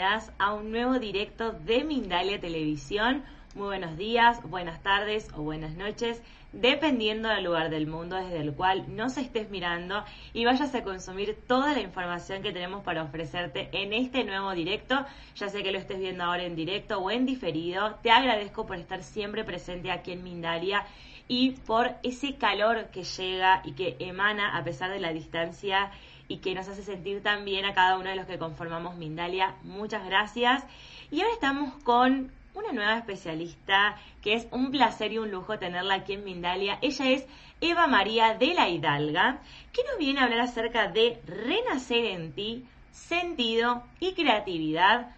[0.00, 3.22] A un nuevo directo de Mindalia Televisión.
[3.54, 6.22] Muy buenos días, buenas tardes o buenas noches,
[6.54, 11.36] dependiendo del lugar del mundo desde el cual nos estés mirando y vayas a consumir
[11.46, 15.04] toda la información que tenemos para ofrecerte en este nuevo directo.
[15.36, 17.96] Ya sé que lo estés viendo ahora en directo o en diferido.
[18.02, 20.86] Te agradezco por estar siempre presente aquí en Mindalia
[21.28, 25.90] y por ese calor que llega y que emana a pesar de la distancia
[26.30, 29.56] y que nos hace sentir tan bien a cada uno de los que conformamos Mindalia.
[29.64, 30.62] Muchas gracias.
[31.10, 35.94] Y ahora estamos con una nueva especialista que es un placer y un lujo tenerla
[35.94, 36.78] aquí en Mindalia.
[36.82, 37.26] Ella es
[37.60, 39.40] Eva María de la Hidalga,
[39.72, 45.08] que nos viene a hablar acerca de renacer en ti, sentido y creatividad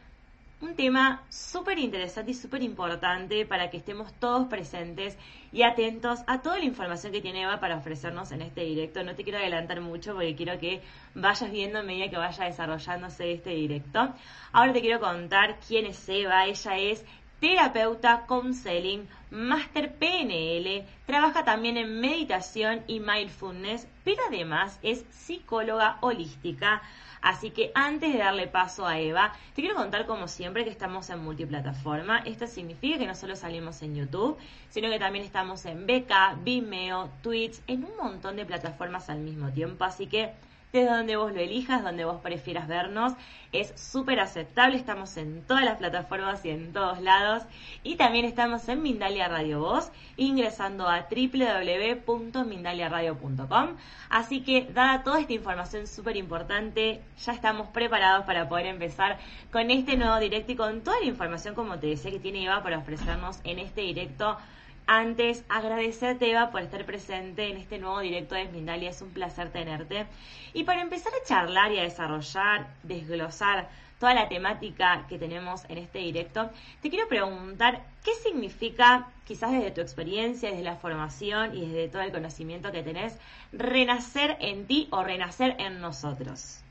[0.62, 5.19] un tema súper interesante y súper importante para que estemos todos presentes
[5.50, 9.02] y atentos a toda la información que tiene Eva para ofrecernos en este directo.
[9.02, 10.80] No te quiero adelantar mucho porque quiero que
[11.14, 14.14] vayas viendo a medida que vaya desarrollándose este directo.
[14.52, 16.46] Ahora te quiero contar quién es Eva.
[16.46, 17.04] Ella es
[17.41, 26.82] terapeuta counseling, máster PNL, trabaja también en meditación y mindfulness, pero además es psicóloga holística.
[27.23, 31.09] Así que antes de darle paso a Eva, te quiero contar como siempre que estamos
[31.09, 32.19] en multiplataforma.
[32.19, 34.37] Esto significa que no solo salimos en YouTube,
[34.69, 39.50] sino que también estamos en Beca, Vimeo, Twitch, en un montón de plataformas al mismo
[39.50, 39.84] tiempo.
[39.84, 40.32] Así que
[40.72, 43.12] desde donde vos lo elijas, donde vos prefieras vernos.
[43.53, 47.43] Es súper aceptable, estamos en todas las plataformas y en todos lados.
[47.83, 53.77] Y también estamos en Mindalia Radio Voz, ingresando a www.mindaliaradio.com.
[54.09, 59.19] Así que, dada toda esta información súper importante, ya estamos preparados para poder empezar
[59.50, 62.62] con este nuevo directo y con toda la información, como te decía, que tiene Eva
[62.62, 64.38] para ofrecernos en este directo
[64.87, 68.91] antes, agradecerte, Eva, por estar presente en este nuevo directo de Mindalia.
[68.91, 70.06] Es un placer tenerte.
[70.53, 75.78] Y para empezar a charlar y a desarrollar, desglosar toda la temática que tenemos en
[75.78, 76.50] este directo,
[76.81, 82.03] te quiero preguntar qué significa, quizás desde tu experiencia, desde la formación y desde todo
[82.03, 83.16] el conocimiento que tenés,
[83.53, 86.62] renacer en ti o renacer en nosotros.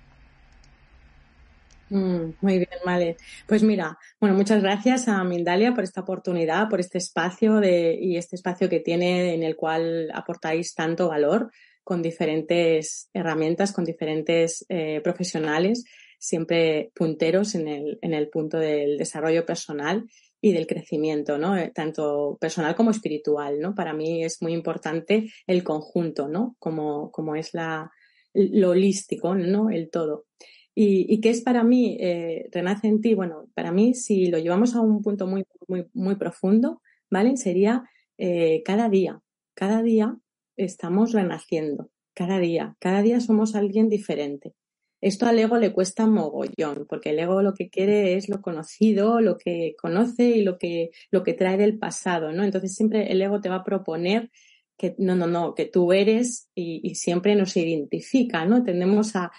[1.91, 3.17] Mm, muy bien, vale.
[3.45, 8.15] Pues mira, bueno, muchas gracias a Mindalia por esta oportunidad, por este espacio de, y
[8.15, 11.51] este espacio que tiene en el cual aportáis tanto valor
[11.83, 15.83] con diferentes herramientas, con diferentes eh, profesionales,
[16.17, 20.05] siempre punteros en el, en el punto del desarrollo personal
[20.39, 21.57] y del crecimiento, ¿no?
[21.57, 23.75] Eh, tanto personal como espiritual, ¿no?
[23.75, 26.55] Para mí es muy importante el conjunto, ¿no?
[26.57, 27.91] Como, como es la,
[28.33, 29.69] lo holístico, ¿no?
[29.69, 30.25] El todo.
[30.73, 33.13] ¿Y, qué es para mí eh, Renace en ti?
[33.13, 37.35] Bueno, para mí, si lo llevamos a un punto muy, muy, muy profundo, ¿vale?
[37.37, 37.83] Sería
[38.17, 39.21] eh, cada día.
[39.53, 40.17] Cada día
[40.55, 41.89] estamos renaciendo.
[42.13, 42.77] Cada día.
[42.79, 44.53] Cada día somos alguien diferente.
[45.01, 49.19] Esto al ego le cuesta mogollón, porque el ego lo que quiere es lo conocido,
[49.19, 52.43] lo que conoce y lo que, lo que trae del pasado, ¿no?
[52.43, 54.29] Entonces siempre el ego te va a proponer
[54.77, 58.63] que no, no, no, que tú eres y, y siempre nos identifica, ¿no?
[58.63, 59.31] Tendemos a,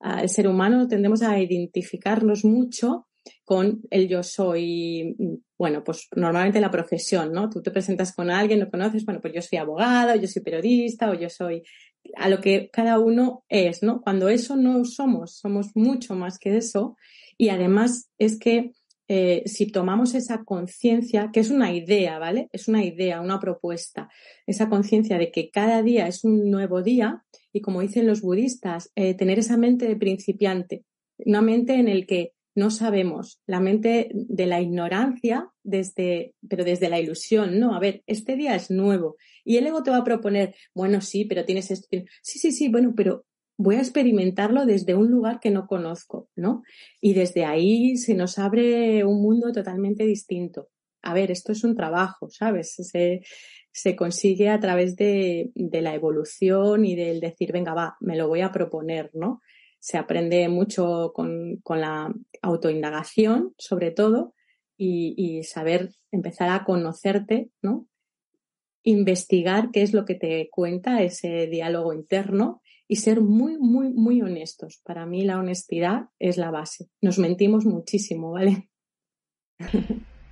[0.00, 3.06] el ser humano tendemos a identificarnos mucho
[3.44, 5.16] con el yo soy,
[5.58, 7.50] bueno, pues normalmente la profesión, ¿no?
[7.50, 11.10] Tú te presentas con alguien, lo conoces, bueno, pues yo soy abogado, yo soy periodista
[11.10, 11.62] o yo soy
[12.16, 14.00] a lo que cada uno es, ¿no?
[14.00, 16.96] Cuando eso no somos, somos mucho más que eso
[17.36, 18.72] y además es que
[19.12, 22.48] eh, si tomamos esa conciencia, que es una idea, ¿vale?
[22.52, 24.08] Es una idea, una propuesta,
[24.46, 28.92] esa conciencia de que cada día es un nuevo día, y como dicen los budistas,
[28.94, 30.84] eh, tener esa mente de principiante,
[31.18, 36.88] una mente en el que no sabemos, la mente de la ignorancia, desde, pero desde
[36.88, 40.04] la ilusión, no, a ver, este día es nuevo y el ego te va a
[40.04, 41.88] proponer, bueno, sí, pero tienes esto,
[42.22, 43.24] sí, sí, sí, bueno, pero
[43.62, 46.62] voy a experimentarlo desde un lugar que no conozco, ¿no?
[46.98, 50.68] Y desde ahí se nos abre un mundo totalmente distinto.
[51.02, 52.74] a ver, esto es un trabajo, ¿sabes?
[52.74, 53.22] Se,
[53.72, 58.42] se consigue a través de, la evolución y del decir, venga, va, me lo voy
[58.42, 59.40] a proponer, ¿no?
[59.78, 64.34] Se aprende mucho con, con la autoindagación, sobre todo,
[64.76, 67.86] y, y, saber empezar a conocerte, ¿no?
[68.82, 72.60] Investigar qué es lo que te cuenta ese diálogo interno
[72.90, 74.80] y ser muy, muy, muy honestos.
[74.84, 76.88] Para mí la honestidad es la base.
[77.00, 78.68] Nos mentimos muchísimo, ¿vale?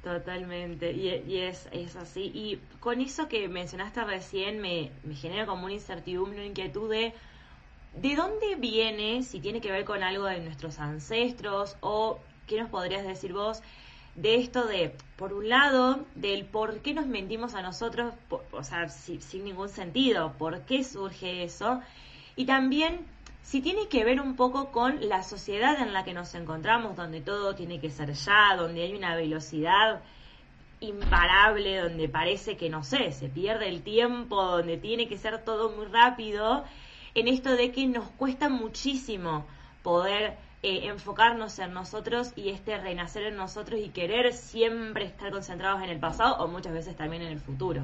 [0.02, 2.32] Totalmente, y, es, es, así.
[2.34, 7.14] Y con eso que mencionaste recién me, me genera como una incertidumbre, una inquietud de
[7.94, 12.70] de dónde viene, si tiene que ver con algo de nuestros ancestros o qué nos
[12.70, 13.62] podrías decir vos
[14.14, 18.14] de esto de, por un lado, del por qué nos mentimos a nosotros,
[18.50, 21.80] o sea, sin ningún sentido, por qué surge eso,
[22.38, 23.00] y también
[23.42, 27.20] si tiene que ver un poco con la sociedad en la que nos encontramos, donde
[27.20, 30.02] todo tiene que ser ya, donde hay una velocidad
[30.78, 35.70] imparable, donde parece que, no sé, se pierde el tiempo, donde tiene que ser todo
[35.70, 36.64] muy rápido,
[37.14, 39.44] en esto de que nos cuesta muchísimo
[39.82, 45.82] poder eh, enfocarnos en nosotros y este renacer en nosotros y querer siempre estar concentrados
[45.82, 47.82] en el pasado o muchas veces también en el futuro.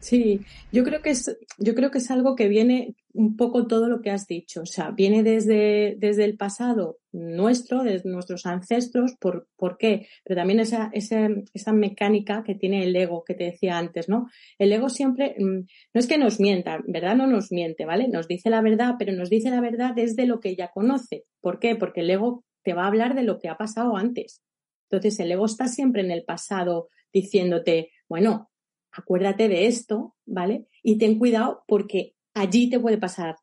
[0.00, 0.40] Sí,
[0.72, 4.00] yo creo que es, yo creo que es algo que viene un poco todo lo
[4.00, 4.62] que has dicho.
[4.62, 10.06] O sea, viene desde, desde el pasado nuestro, desde nuestros ancestros, ¿por, ¿por qué?
[10.24, 14.30] Pero también esa, esa, esa mecánica que tiene el ego que te decía antes, ¿no?
[14.58, 17.14] El ego siempre, mm, no es que nos mienta, ¿verdad?
[17.14, 18.08] No nos miente, ¿vale?
[18.08, 21.24] Nos dice la verdad, pero nos dice la verdad desde lo que ya conoce.
[21.42, 21.76] ¿Por qué?
[21.76, 24.42] Porque el ego te va a hablar de lo que ha pasado antes.
[24.90, 28.50] Entonces, el ego está siempre en el pasado diciéndote, bueno,
[28.92, 30.66] acuérdate de esto, ¿vale?
[30.82, 33.36] Y ten cuidado porque allí te puede pasar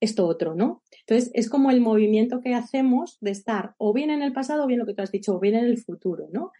[0.00, 0.82] esto otro, ¿no?
[1.06, 4.66] Entonces, es como el movimiento que hacemos de estar o bien en el pasado o
[4.66, 6.50] bien lo que tú has dicho, o bien en el futuro, ¿no?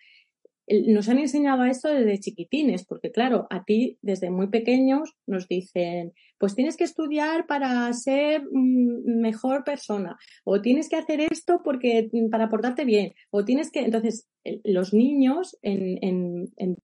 [0.87, 5.49] Nos han enseñado a esto desde chiquitines, porque claro, a ti desde muy pequeños nos
[5.49, 11.61] dicen, pues tienes que estudiar para ser mm, mejor persona, o tienes que hacer esto
[11.65, 14.29] porque mm, para portarte bien, o tienes que, entonces,
[14.65, 16.77] los niños en, en,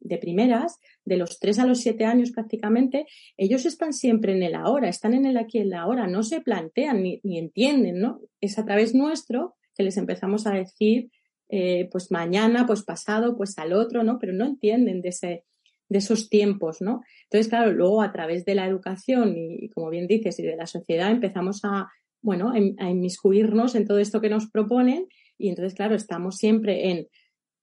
[0.00, 4.54] de primeras, de los 3 a los 7 años prácticamente, ellos están siempre en el
[4.54, 7.98] ahora, están en el aquí y en la ahora, no se plantean ni, ni entienden,
[7.98, 8.20] ¿no?
[8.40, 11.10] Es a través nuestro que les empezamos a decir
[11.48, 14.18] eh, pues mañana, pues pasado, pues al otro, ¿no?
[14.18, 15.44] Pero no entienden de, ese,
[15.88, 17.02] de esos tiempos, ¿no?
[17.24, 20.66] Entonces, claro, luego a través de la educación y, como bien dices, y de la
[20.66, 21.90] sociedad empezamos a,
[22.22, 25.06] bueno, a inmiscuirnos en todo esto que nos proponen
[25.38, 27.08] y entonces, claro, estamos siempre en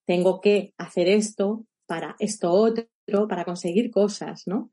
[0.05, 2.87] tengo que hacer esto para esto otro,
[3.27, 4.69] para conseguir cosas, ¿no?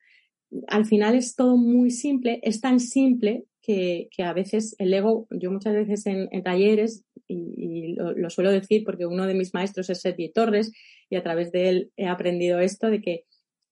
[0.67, 5.27] Al final es todo muy simple, es tan simple que, que a veces el ego,
[5.31, 9.91] yo muchas veces en, en talleres y, lo, suelo decir porque uno de mis maestros
[9.91, 10.73] es Sergi Torres
[11.09, 13.25] y a través de él he aprendido esto de que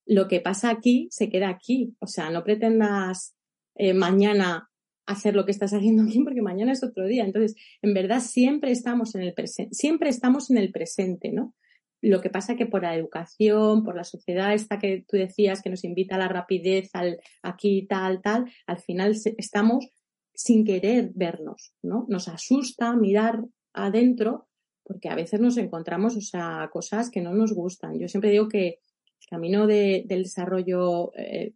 [0.07, 1.95] lo que pasa aquí se queda aquí.
[1.99, 3.35] O sea, no pretendas
[3.75, 4.71] eh, mañana
[5.07, 7.25] hacer lo que estás haciendo aquí porque mañana es otro día.
[7.25, 11.55] Entonces, en verdad siempre estamos en el presente, siempre estamos en el presente, ¿no?
[12.01, 15.71] Lo que pasa que por la educación, por la sociedad esta que tú decías que
[15.71, 19.89] nos invita a la rapidez, al aquí, tal, tal, al final estamos
[20.35, 22.07] sin querer vernos, ¿no?
[22.09, 24.49] Nos asusta mirar adentro
[24.85, 27.99] porque a veces nos encontramos, o sea, cosas que no nos gustan.
[27.99, 31.55] Yo siempre digo que el camino del desarrollo eh,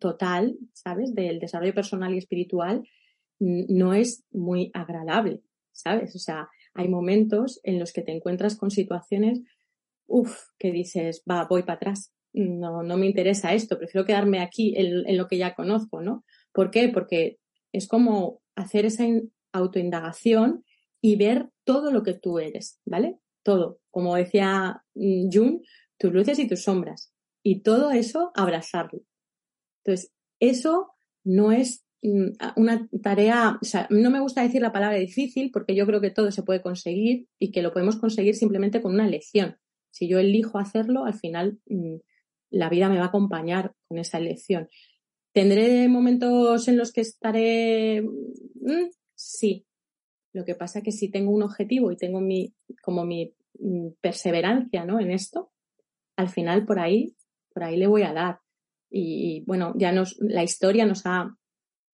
[0.00, 1.14] total, ¿sabes?
[1.14, 2.82] Del desarrollo personal y espiritual
[3.38, 5.42] no es muy agradable,
[5.72, 6.16] ¿sabes?
[6.16, 9.42] O sea, hay momentos en los que te encuentras con situaciones,
[10.06, 14.74] uff, que dices, va, voy para atrás, no, no me interesa esto, prefiero quedarme aquí
[14.76, 16.24] en, en, lo que ya conozco, ¿no?
[16.52, 16.88] ¿Por qué?
[16.88, 17.38] Porque
[17.76, 19.04] es como hacer esa
[19.52, 20.64] autoindagación
[21.00, 23.18] y ver todo lo que tú eres, ¿vale?
[23.42, 23.80] Todo.
[23.90, 25.62] Como decía mm, Jun,
[25.98, 27.12] tus luces y tus sombras.
[27.42, 29.02] Y todo eso abrazarlo.
[29.84, 30.92] Entonces, eso
[31.24, 35.76] no es mm, una tarea, o sea, no me gusta decir la palabra difícil porque
[35.76, 39.06] yo creo que todo se puede conseguir y que lo podemos conseguir simplemente con una
[39.06, 39.56] elección.
[39.90, 41.96] Si yo elijo hacerlo, al final mm,
[42.50, 44.68] la vida me va a acompañar con esa elección.
[45.36, 48.00] ¿Tendré momentos en los que estaré?
[48.00, 49.66] Mm, sí.
[50.32, 53.88] Lo que pasa es que si tengo un objetivo y tengo mi, como mi mm,
[54.00, 54.98] perseverancia, ¿no?
[54.98, 55.52] En esto,
[56.16, 57.14] al final por ahí,
[57.52, 58.38] por ahí le voy a dar.
[58.88, 61.36] Y, bueno, ya nos, la historia nos ha,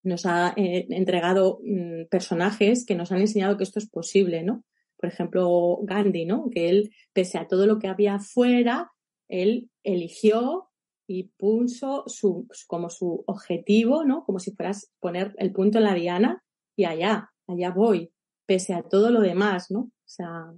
[0.05, 4.65] nos ha eh, entregado mm, personajes que nos han enseñado que esto es posible, ¿no?
[4.97, 6.49] Por ejemplo, Gandhi, ¿no?
[6.49, 8.93] Que él, pese a todo lo que había afuera,
[9.27, 10.69] él eligió
[11.13, 14.25] y puso su, como su objetivo, ¿no?
[14.25, 16.43] Como si fueras poner el punto en la diana
[16.77, 18.11] y allá, allá voy,
[18.47, 19.81] pese a todo lo demás, ¿no?
[19.81, 20.53] O sea,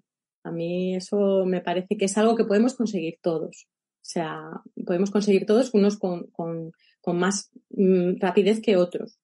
[0.44, 3.66] A mí eso me parece que es algo que podemos conseguir todos.
[3.66, 4.50] O sea,
[4.86, 9.18] podemos conseguir todos unos con, con, con más mm, rapidez que otros.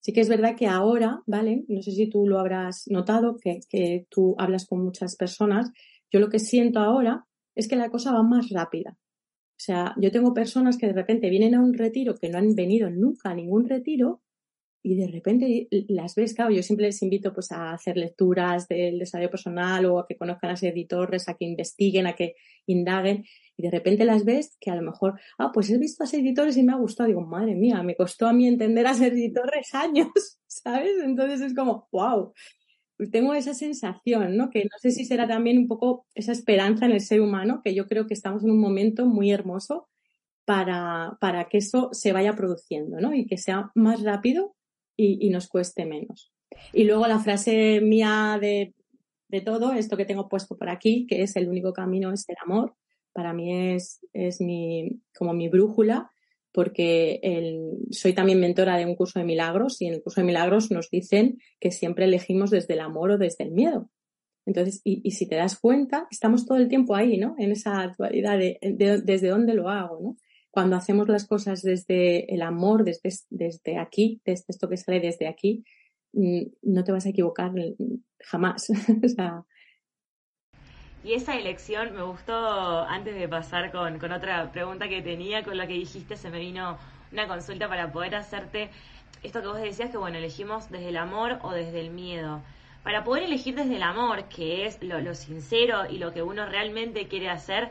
[0.00, 1.64] Sí que es verdad que ahora, ¿vale?
[1.68, 5.70] No sé si tú lo habrás notado, que, que tú hablas con muchas personas.
[6.10, 8.96] Yo lo que siento ahora es que la cosa va más rápida.
[9.58, 12.54] O sea, yo tengo personas que de repente vienen a un retiro que no han
[12.54, 14.22] venido nunca a ningún retiro
[14.84, 19.00] y de repente las ves, claro, yo siempre les invito pues a hacer lecturas del
[19.00, 22.36] desarrollo personal o a que conozcan a los editores, a que investiguen, a que
[22.66, 23.24] indaguen
[23.56, 26.20] y de repente las ves que a lo mejor, ah, pues he visto a esos
[26.20, 29.12] editores y me ha gustado, digo, madre mía, me costó a mí entender a ser
[29.12, 30.08] editores años,
[30.46, 30.92] ¿sabes?
[31.02, 32.32] Entonces es como, wow,
[33.06, 34.50] tengo esa sensación, ¿no?
[34.50, 37.74] Que no sé si será también un poco esa esperanza en el ser humano, que
[37.74, 39.88] yo creo que estamos en un momento muy hermoso
[40.44, 43.14] para, para que eso se vaya produciendo, ¿no?
[43.14, 44.56] Y que sea más rápido
[44.96, 46.32] y, nos cueste menos.
[46.72, 48.74] Y luego la frase mía de,
[49.28, 52.36] de, todo, esto que tengo puesto por aquí, que es el único camino es el
[52.42, 52.74] amor,
[53.12, 56.10] para mí es, es mi, como mi brújula,
[56.58, 57.20] porque
[57.92, 60.90] soy también mentora de un curso de milagros y en el curso de milagros nos
[60.90, 63.88] dicen que siempre elegimos desde el amor o desde el miedo.
[64.44, 67.36] Entonces, y, si te das cuenta, estamos todo el tiempo ahí, ¿no?
[67.38, 70.16] En esa actualidad de, de, desde dónde lo hago, ¿no?
[70.50, 75.28] cuando hacemos las cosas desde el amor, desde, desde aquí, desde esto que sale desde
[75.28, 75.62] aquí,
[76.12, 77.52] mm, no te vas a equivocar
[78.18, 78.66] jamás.
[81.04, 85.56] Y esa elección me gustó, antes de pasar con, con otra pregunta que tenía, con
[85.56, 86.78] lo que dijiste, se me vino
[87.12, 88.70] una consulta para poder hacerte
[89.22, 92.42] esto que vos decías, que bueno, elegimos desde el amor o desde el miedo.
[92.82, 96.46] Para poder elegir desde el amor, que es lo, lo sincero y lo que uno
[96.46, 97.70] realmente quiere hacer,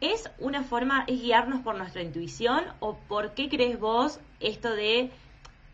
[0.00, 5.10] ¿Es una forma, es guiarnos por nuestra intuición o por qué crees vos esto de,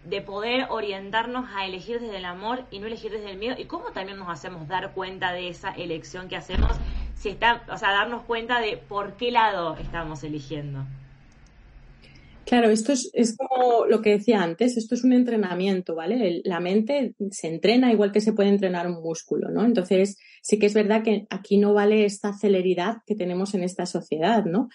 [0.05, 3.57] de poder orientarnos a elegir desde el amor y no elegir desde el miedo?
[3.59, 6.73] ¿Y cómo también nos hacemos dar cuenta de esa elección que hacemos?
[7.17, 10.85] Si está, o sea, darnos cuenta de por qué lado estamos eligiendo.
[12.51, 16.41] Claro, esto es, es, como lo que decía antes, esto es un entrenamiento, ¿vale?
[16.45, 19.65] la mente se entrena igual que se puede entrenar un músculo, ¿no?
[19.65, 23.87] Entonces, sí que es verdad que aquí no vale esta celeridad que tenemos en esta
[23.87, 24.69] sociedad, ¿no?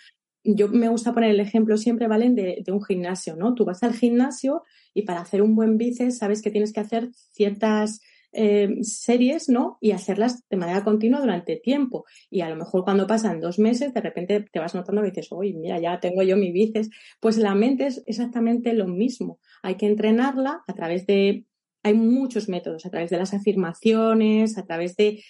[0.46, 2.36] Yo me gusta poner el ejemplo siempre, ¿valen?
[2.36, 3.56] De, de un gimnasio, ¿no?
[3.56, 7.10] Tú vas al gimnasio y para hacer un buen bíceps sabes que tienes que hacer
[7.32, 8.02] ciertas
[8.38, 9.78] eh, series, ¿no?
[9.80, 12.04] Y hacerlas de manera continua durante tiempo.
[12.30, 15.32] Y a lo mejor cuando pasan dos meses, de repente te vas notando que dices,
[15.32, 16.90] uy, mira, ya tengo yo mi bíceps.
[17.22, 19.40] Pues la mente es exactamente lo mismo.
[19.64, 21.46] Hay que entrenarla a través de,
[21.82, 25.24] hay muchos métodos, a través de las afirmaciones, a través de,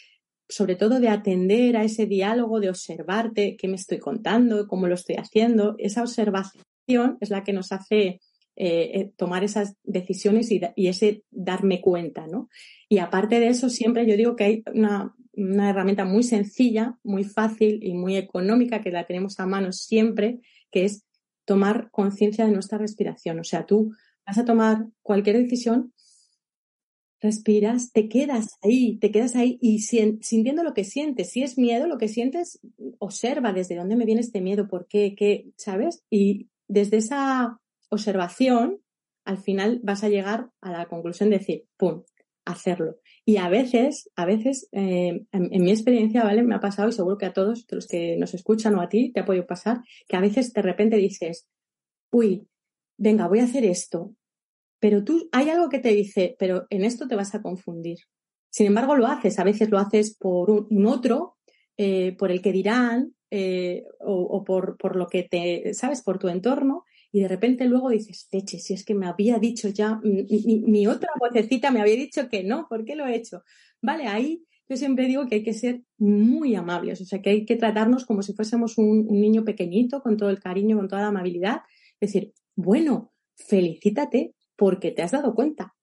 [0.47, 4.95] sobre todo de atender a ese diálogo, de observarte qué me estoy contando, cómo lo
[4.95, 5.75] estoy haciendo.
[5.79, 8.19] Esa observación es la que nos hace eh,
[8.57, 12.49] eh, tomar esas decisiones y, y, ese darme cuenta, ¿no?
[12.87, 17.23] Y aparte de eso, siempre yo digo que hay una, una herramienta muy sencilla, muy
[17.23, 20.39] fácil y muy económica que la tenemos a mano siempre,
[20.71, 21.03] que es
[21.45, 23.39] tomar conciencia de nuestra respiración.
[23.39, 23.91] O sea, tú
[24.25, 25.93] vas a tomar cualquier decisión,
[27.25, 31.31] respiras, te quedas ahí, te quedas ahí y sintiendo lo que sientes.
[31.31, 32.59] Si es miedo, lo que sientes,
[32.99, 36.03] observa desde dónde me viene este miedo, por qué, qué, ¿sabes?
[36.09, 38.79] Y desde esa observación,
[39.25, 42.03] al final vas a llegar a la conclusión de decir, ¡pum!,
[42.45, 42.99] hacerlo.
[43.25, 46.43] Y a veces, a veces, eh, en, mi experiencia, ¿vale?
[46.43, 49.11] Me ha pasado y seguro que a todos los que nos escuchan o a ti
[49.11, 51.47] te ha podido pasar, que a veces de repente dices,
[52.11, 52.47] uy,
[52.97, 54.13] venga, voy a hacer esto.
[54.85, 57.97] Pero tú, hay algo que te dice, pero en esto te vas a confundir.
[58.51, 59.39] Sin embargo, lo haces.
[59.39, 61.37] A veces lo haces por un, otro,
[61.75, 66.29] eh, por el que dirán, eh, o, por, por, lo que te, sabes, por tu
[66.29, 70.85] entorno y de repente luego dices, leche, si es que me había dicho ya, mi,
[70.85, 73.41] otra vocecita me había dicho que no, ¿por qué lo he hecho?
[73.81, 77.45] Vale, ahí yo siempre digo que hay que ser muy amables, o sea, que hay
[77.45, 81.07] que tratarnos como si fuésemos un, niño pequeñito, con todo el cariño, con toda la
[81.07, 81.61] amabilidad.
[81.99, 85.75] Decir, bueno, felicítate porque te has dado cuenta.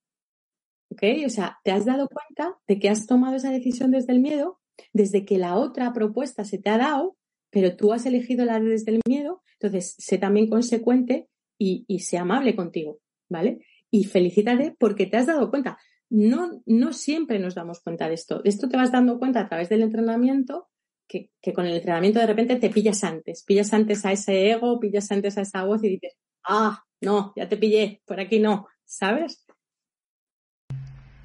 [0.90, 1.02] ¿Ok?
[1.26, 4.60] O sea, te has dado cuenta de que has tomado esa decisión desde el miedo,
[4.92, 7.16] desde que la otra propuesta se te ha dado,
[7.50, 12.56] pero tú has elegido la desde el miedo entonces, sé también consecuente y, sé amable
[12.56, 12.98] contigo,
[13.28, 13.64] ¿vale?
[13.92, 15.78] Y felicítate porque te has dado cuenta.
[16.10, 18.40] No, no siempre nos damos cuenta de esto.
[18.42, 20.68] De esto te vas dando cuenta a través del entrenamiento,
[21.06, 25.12] que con el entrenamiento de repente te pillas antes, pillas antes a ese ego, pillas
[25.12, 29.44] antes a esa voz y dices, ah, no, ya te pillé, por aquí no, ¿sabes?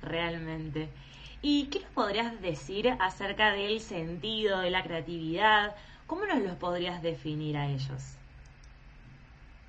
[0.02, 0.90] Realmente.
[1.42, 5.76] ¿Y qué nos podrías decir acerca del sentido, de la creatividad?
[6.08, 8.18] ¿Cómo nos los podrías definir a ellos?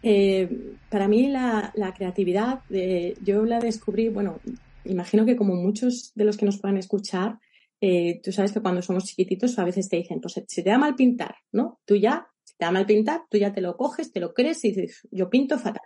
[0.02, 4.40] Eh, para mí la, creatividad, eh, yo la descubrí, bueno,
[4.84, 7.38] imagino que como muchos de los que nos puedan escuchar,
[7.80, 10.78] eh, tú sabes que cuando somos chiquititos a veces te dicen, pues se te da
[10.78, 11.80] mal pintar, ¿no?
[11.84, 14.64] Tú ya, se te da mal pintar, tú ya te lo coges, te lo crees
[14.64, 15.82] y dices, yo pinto fatal.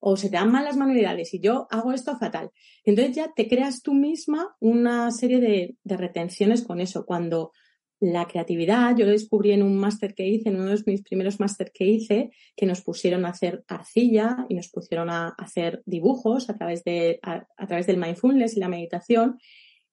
[0.00, 2.50] O se te dan mal las manualidades y yo hago esto fatal.
[2.84, 7.04] Entonces ya te creas tú misma una serie de, retenciones con eso.
[7.04, 7.52] Cuando
[8.00, 11.38] la creatividad, yo lo descubrí en un máster que hice, en uno de mis primeros
[11.38, 16.48] máster que hice, que nos pusieron a hacer arcilla y nos pusieron a hacer dibujos
[16.48, 19.38] a través, de, a, través del mindfulness y la meditación.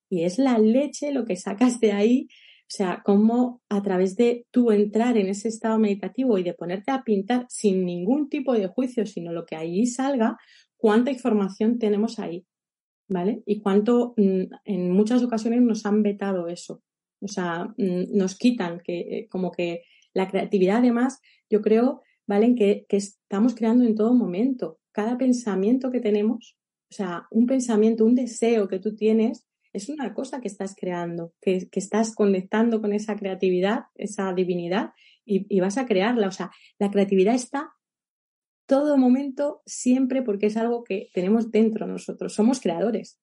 [0.09, 2.29] Y es la leche lo que sacas de ahí.
[2.67, 6.91] O sea, cómo a través de tú entrar en ese estado meditativo y de ponerte
[6.91, 10.37] a pintar sin ningún tipo de juicio, sino lo que ahí salga,
[10.75, 12.45] cuánta información tenemos ahí.
[13.09, 13.41] ¿Vale?
[13.45, 16.83] Y cuánto mm, en muchas ocasiones nos han vetado eso.
[17.21, 19.83] O sea, mm, nos quitan que eh, como que
[20.13, 22.53] la creatividad además, yo creo, ¿vale?
[22.53, 24.79] Que, que estamos creando en todo momento.
[24.91, 26.57] Cada pensamiento que tenemos,
[26.91, 29.47] o sea, un pensamiento, un deseo que tú tienes,
[29.77, 34.93] es una cosa que estás creando, que, que estás conectando con esa creatividad, esa divinidad,
[35.25, 36.27] y, y, vas a crearla.
[36.27, 37.73] O sea, la creatividad está
[38.65, 42.33] todo momento, siempre, porque es algo que tenemos dentro nosotros.
[42.33, 43.19] Somos creadores.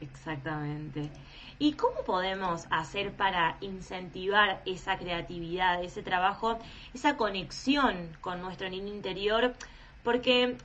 [0.00, 1.10] Exactamente.
[1.58, 6.58] ¿Y cómo podemos hacer para incentivar esa creatividad, ese trabajo,
[6.92, 9.54] esa conexión con nuestro niño interior?
[10.02, 10.56] Porque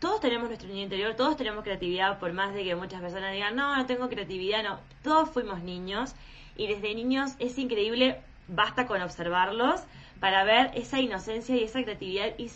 [0.00, 3.54] todos tenemos nuestro niño interior, todos tenemos creatividad, por más de que muchas personas digan,
[3.56, 6.14] no, no tengo creatividad, no, todos fuimos niños
[6.56, 9.80] y desde niños es increíble, basta con observarlos
[10.20, 12.50] para ver esa inocencia y esa creatividad y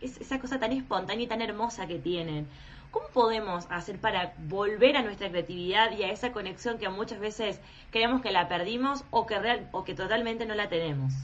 [0.00, 2.48] esa cosa tan espontánea y tan hermosa que tienen.
[2.90, 7.60] ¿Cómo podemos hacer para volver a nuestra creatividad y a esa conexión que muchas veces
[7.90, 11.14] creemos que la perdimos o que, real, o que totalmente no la tenemos?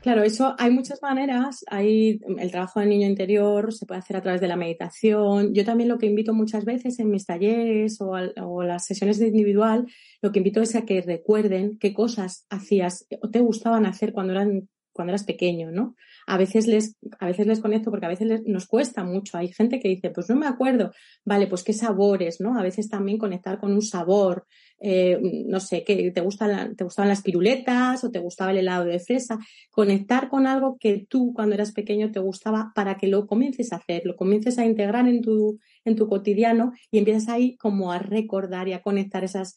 [0.00, 1.64] Claro, eso hay muchas maneras.
[1.66, 5.52] Hay el trabajo del niño interior, se puede hacer a través de la meditación.
[5.54, 9.26] Yo también lo que invito muchas veces en mis talleres o, o, las sesiones de
[9.26, 9.86] individual,
[10.22, 14.34] lo que invito es a que recuerden qué cosas hacías o te gustaban hacer cuando
[14.34, 15.94] eran cuando eras pequeño, ¿no?
[16.26, 19.38] A veces les, a veces les conecto porque a veces nos cuesta mucho.
[19.38, 20.90] Hay gente que dice, pues no me acuerdo.
[21.24, 22.58] Vale, pues qué sabores, ¿no?
[22.58, 24.44] A veces también conectar con un sabor.
[24.80, 28.86] Eh, no sé, que te gustan, te gustaban las piruletas o te gustaba el helado
[28.86, 29.38] de fresa.
[29.70, 33.76] Conectar con algo que tú cuando eras pequeño te gustaba para que lo comiences a
[33.76, 38.00] hacer, lo comiences a integrar en tu, en tu cotidiano y empiezas ahí como a
[38.00, 39.54] recordar y a conectar esas,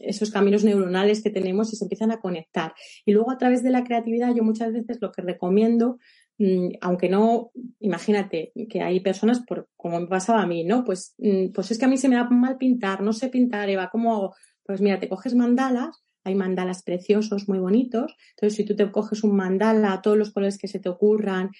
[0.00, 2.74] esos caminos neuronales que tenemos y se empiezan a conectar.
[3.04, 5.98] Y luego a través de la creatividad yo muchas veces lo que recomiendo,
[6.38, 10.84] mm, aunque no, imagínate que hay personas, por, como me pasaba a mí, ¿no?
[10.84, 13.70] Pues, mm, pues es que a mí se me da mal pintar, no sé pintar,
[13.70, 14.34] Eva, ¿cómo hago?
[14.64, 18.16] Pues mira, te coges mandalas, hay mandalas preciosos, muy bonitos.
[18.30, 21.50] Entonces, si tú te coges un mandala, todos los colores que se te ocurran,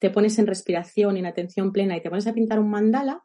[0.00, 3.22] te pones en respiración, en atención plena y te pones a pintar un mandala,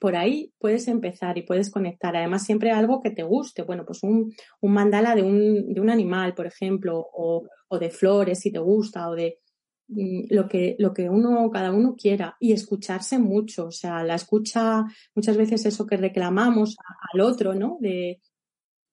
[0.00, 2.16] por ahí puedes empezar y puedes conectar.
[2.16, 3.62] Además, siempre algo que te guste.
[3.62, 7.90] Bueno, pues un, un mandala de un, de un, animal, por ejemplo, o, o, de
[7.90, 9.38] flores si te gusta, o de
[9.88, 12.36] mm, lo que, lo que uno, cada uno quiera.
[12.40, 13.66] Y escucharse mucho.
[13.66, 14.84] O sea, la escucha,
[15.14, 16.76] muchas veces eso que reclamamos
[17.12, 17.76] al otro, ¿no?
[17.80, 18.20] De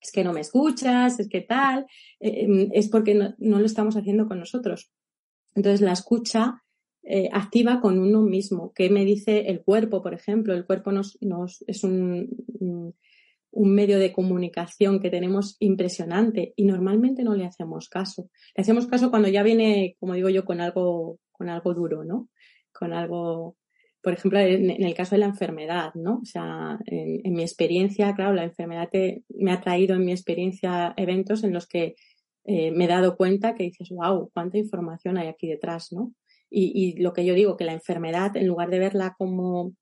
[0.02, 1.88] es que no me escuchas, es que tal,
[2.20, 4.92] eh, em, es porque no, no lo estamos haciendo con nosotros.
[5.56, 6.64] Entonces, la escucha
[7.10, 8.74] eh, activa con uno mismo.
[8.74, 10.54] ¿Qué me dice el cuerpo, por ejemplo?
[10.54, 11.18] El cuerpo nos,
[11.66, 12.94] es un,
[13.58, 18.30] un medio de comunicación que tenemos impresionante y normalmente no le hacemos caso.
[18.56, 22.30] Le hacemos caso cuando ya viene, como digo yo, con algo, con algo duro, ¿no?
[22.74, 23.56] Con algo,
[24.02, 26.20] por ejemplo, en, el caso de la enfermedad, ¿no?
[26.22, 28.90] O sea, en, mi experiencia, claro, la enfermedad
[29.30, 31.96] me ha traído en mi experiencia eventos en los que
[32.44, 36.14] eh, me he dado cuenta que dices, wow, cuánta información hay aquí detrás, ¿no?
[36.50, 39.74] Y, y, lo que yo digo, que la enfermedad, en lugar de verla como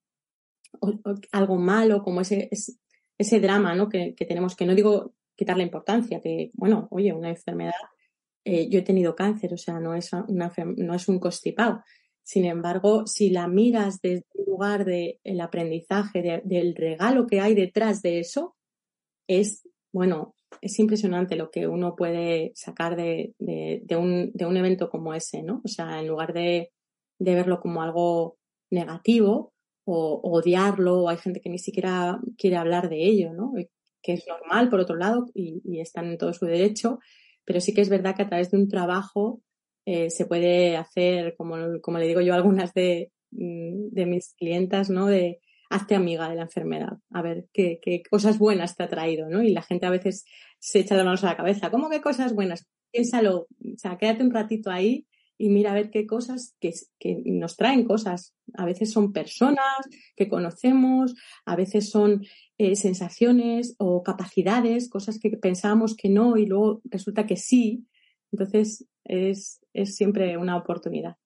[1.32, 2.50] algo malo, como ese,
[3.18, 3.90] ese drama ¿no?
[3.90, 7.74] que, que, tenemos, que no digo quitar la importancia, que, bueno, oye, una enfermedad,
[8.46, 11.84] eh, yo he tenido cáncer, o sea, no es, una, no es un constipado.
[12.24, 18.02] Sin embargo, si la miras desde el lugar del aprendizaje, del regalo que hay detrás
[18.02, 18.56] de eso,
[19.28, 24.90] es, bueno, es impresionante lo que uno puede sacar de, de, un, de un evento
[24.90, 25.62] como ese, ¿no?
[25.64, 26.72] O sea, en lugar de,
[27.20, 28.38] de verlo como algo
[28.72, 29.54] negativo
[29.86, 33.54] o, odiarlo, o hay gente que ni siquiera quiere hablar de ello, ¿no?
[34.02, 37.00] Que es normal, por otro lado, y, y están en todo su derecho,
[37.44, 39.42] pero sí que es verdad que a través de un trabajo
[39.86, 44.34] eh, se puede hacer, como, como le digo yo a algunas de, mm, de mis
[44.34, 45.06] clientas, ¿no?
[45.06, 45.40] De,
[45.76, 49.44] hazte amiga de la enfermedad, a ver qué, cosas buenas te ha traído, ¿no?
[49.44, 50.26] Y la gente a veces
[50.60, 52.68] se echa las manos a la cabeza, ¿cómo que cosas buenas?
[52.92, 55.06] Piénsalo, o sea, quédate un ratito ahí
[55.38, 56.72] y mira a ver qué cosas que,
[57.26, 58.34] nos traen cosas.
[58.54, 59.60] A veces son personas
[60.16, 61.14] que conocemos,
[61.46, 62.26] a veces son
[62.58, 67.86] eh, sensaciones o capacidades, cosas que pensábamos que no y luego resulta que sí.
[68.32, 71.18] Entonces es, es siempre una oportunidad.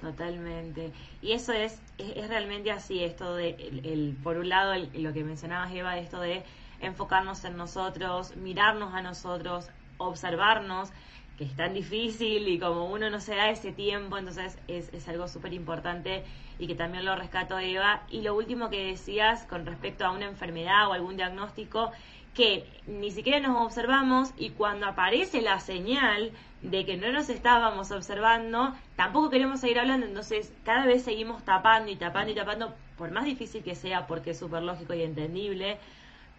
[0.00, 0.90] Totalmente.
[1.20, 1.78] Y eso es,
[2.16, 3.50] es, realmente así, esto de,
[3.84, 6.42] el, por un lado, lo que mencionabas, Eva, esto de
[6.80, 10.90] enfocarnos en nosotros, mirarnos a nosotros, observarnos,
[11.36, 15.08] que es tan difícil y como uno no se da ese tiempo, entonces es, es
[15.08, 16.22] algo súper importante
[16.58, 18.02] y que también lo rescato Eva.
[18.10, 21.92] Y lo último que decías con respecto a una enfermedad o algún diagnóstico,
[22.34, 26.32] que ni siquiera nos observamos y cuando aparece la señal
[26.62, 31.90] de que no nos estábamos observando, tampoco queremos seguir hablando, entonces cada vez seguimos tapando
[31.90, 35.78] y tapando y tapando, por más difícil que sea, porque es súper lógico y entendible,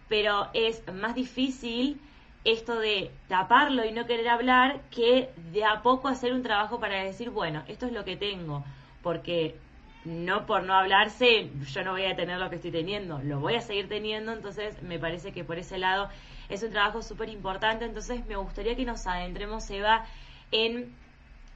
[0.08, 2.00] pero es más difícil
[2.44, 7.02] esto de taparlo y no querer hablar que de a poco hacer un trabajo para
[7.02, 8.64] decir, bueno, esto es lo que tengo,
[9.02, 9.56] porque
[10.04, 13.54] no por no hablarse yo no voy a tener lo que estoy teniendo, lo voy
[13.54, 16.08] a seguir teniendo, entonces me parece que por ese lado
[16.52, 20.04] es un trabajo súper importante, entonces me gustaría que nos adentremos, Eva,
[20.50, 20.94] en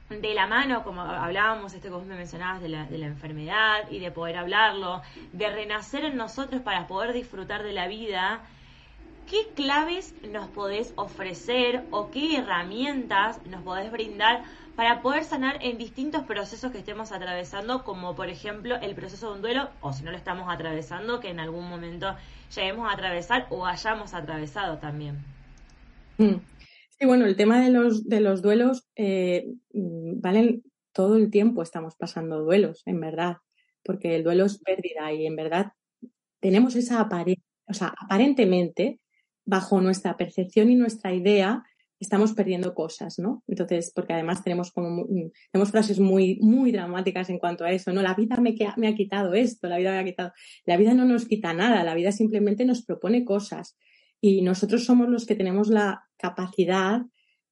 [0.09, 3.91] de la mano, como hablábamos, esto que vos me mencionabas de la, de la enfermedad
[3.91, 5.01] y de poder hablarlo,
[5.33, 8.39] de renacer en nosotros para poder disfrutar de la vida,
[9.29, 14.43] ¿qué claves nos podés ofrecer o qué herramientas nos podés brindar
[14.75, 19.35] para poder sanar en distintos procesos que estemos atravesando, como por ejemplo el proceso de
[19.35, 22.15] un duelo, o si no lo estamos atravesando, que en algún momento
[22.55, 25.17] lleguemos a atravesar o hayamos atravesado también?
[26.17, 26.35] Mm.
[26.99, 30.63] Sí, bueno, el tema de los, de los duelos, eh, mm, valen
[30.93, 33.37] todo el tiempo estamos pasando duelos, en verdad,
[33.83, 35.73] porque el duelo es pérdida y en verdad
[36.39, 38.99] tenemos esa apariencia, o sea, aparentemente
[39.47, 41.63] bajo nuestra percepción y nuestra idea,
[41.99, 43.43] estamos perdiendo cosas, ¿no?
[43.47, 47.91] Entonces, porque además tenemos como mm, tenemos frases muy muy dramáticas en cuanto a eso,
[47.93, 48.01] ¿no?
[48.01, 50.33] La vida me, me ha quitado esto, la vida me ha quitado.
[50.65, 53.77] La vida no nos quita nada, la vida simplemente nos propone cosas
[54.21, 57.01] y nosotros somos los que tenemos la capacidad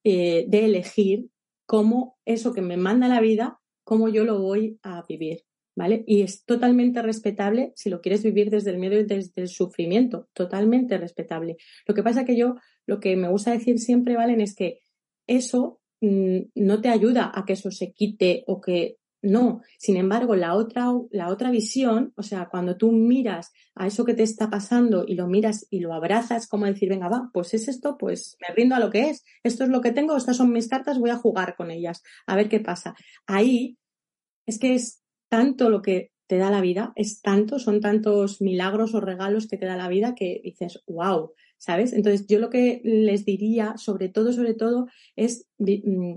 [0.03, 1.29] eh, de elegir
[1.65, 5.45] cómo eso que me manda la vida, cómo yo lo voy a vivir.
[5.75, 6.03] ¿Vale?
[6.07, 10.29] Y es totalmente respetable si lo quieres vivir desde el miedo y desde el sufrimiento,
[10.33, 11.57] totalmente respetable.
[11.85, 14.79] Lo que pasa que yo, lo que me gusta decir siempre, Valen, es que
[15.27, 19.61] eso mm, no te ayuda a que eso se quite o que no.
[19.77, 24.13] Sin embargo, la otra, la otra visión, o sea, cuando tú miras a eso que
[24.13, 27.67] te está pasando y lo miras y lo abrazas, como decir, venga, va, pues es
[27.67, 29.23] esto, pues me rindo a lo que es.
[29.43, 32.35] Esto es lo que tengo, estas son mis cartas, voy a jugar con ellas, a
[32.35, 32.95] ver qué pasa.
[33.25, 33.77] Ahí
[34.45, 38.95] es que es tanto lo que te da la vida, es tanto, son tantos milagros
[38.95, 41.93] o regalos que te da la vida que dices, wow, ¿sabes?
[41.93, 46.15] Entonces yo lo que les diría, sobre todo, sobre todo, es mm,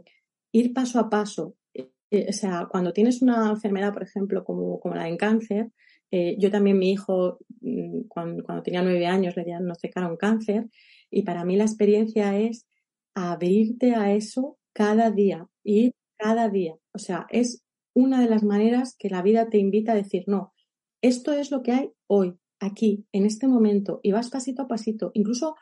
[0.53, 1.57] ir paso a paso.
[1.75, 5.73] Eh, eh, o sea, cuando tienes una enfermedad, por ejemplo, como, como la de cáncer,
[6.11, 10.69] eh, yo también mi hijo, mm, cuando, cuando, tenía nueve años, le diagnosticaron cáncer
[11.11, 12.67] y para mí la experiencia es
[13.15, 16.77] abrirte a eso cada día, ir cada día.
[16.93, 17.63] O sea, es
[17.99, 20.55] una de las maneras que la vida te invita a decir, no,
[21.03, 25.11] esto es lo que hay hoy, aquí, en este momento, y vas pasito a pasito,
[25.15, 25.57] incluso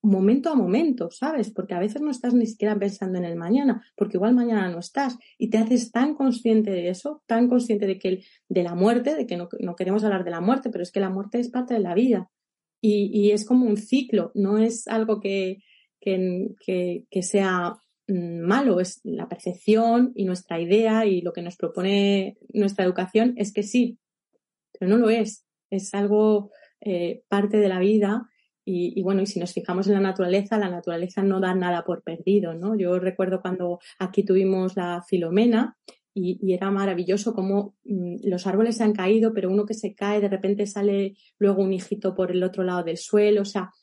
[0.00, 1.52] momento a momento, ¿sabes?
[1.52, 4.78] Porque a veces no estás ni siquiera pensando en el mañana, porque igual mañana no
[4.78, 9.16] estás y te haces tan consciente de eso, tan consciente de que de la muerte,
[9.16, 11.74] de que no, queremos hablar de la muerte, pero es que la muerte es parte
[11.74, 12.30] de la vida
[12.80, 15.58] y, es como un ciclo, no es algo que,
[16.00, 17.76] que, que sea
[18.12, 23.52] malo, es la percepción y nuestra idea y lo que nos propone nuestra educación es
[23.52, 23.98] que sí,
[24.78, 28.28] pero no lo es, es algo eh, parte de la vida
[28.64, 32.04] y, bueno, y si nos fijamos en la naturaleza, la naturaleza no da nada por
[32.04, 32.76] perdido, ¿no?
[32.76, 35.76] Yo recuerdo cuando aquí tuvimos la filomena
[36.14, 40.20] y, era maravilloso como mm, los árboles se han caído, pero uno que se cae,
[40.20, 43.81] de repente sale luego un hijito por el otro lado del suelo, o sea, Mm,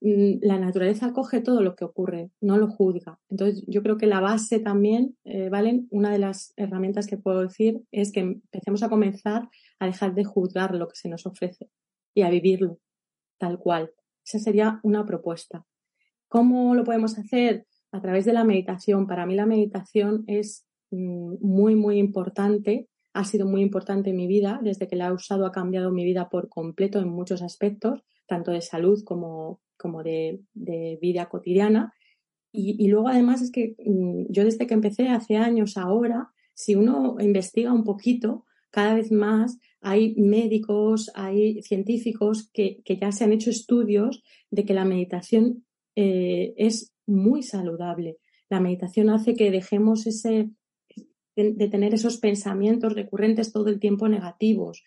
[0.00, 3.18] la naturaleza coge todo lo que ocurre, no lo juzga.
[3.30, 7.40] Entonces, yo creo que la base también, eh, Valen, una de las herramientas que puedo
[7.42, 11.70] decir es que empecemos a comenzar a dejar de juzgar lo que se nos ofrece
[12.14, 12.78] y a vivirlo
[13.38, 13.92] tal cual.
[14.24, 15.66] Esa sería una propuesta.
[16.28, 17.66] ¿Cómo lo podemos hacer?
[17.92, 19.06] A través de la meditación.
[19.06, 22.88] Para mí la meditación es mm, muy, muy importante.
[23.12, 24.60] Ha sido muy importante en mi vida.
[24.62, 28.50] Desde que la he usado ha cambiado mi vida por completo en muchos aspectos, tanto
[28.50, 31.92] de salud como, como de, vida cotidiana.
[32.52, 37.16] Y, luego además es que mm, yo desde que empecé hace años ahora, si uno
[37.18, 43.50] investiga un poquito, cada vez más hay médicos, hay científicos que, ya se han hecho
[43.50, 45.64] estudios de que la meditación
[45.96, 48.18] eh, es muy saludable.
[48.48, 50.50] La meditación hace que dejemos ese,
[51.36, 54.82] de, tener esos pensamientos recurrentes todo el tiempo negativos.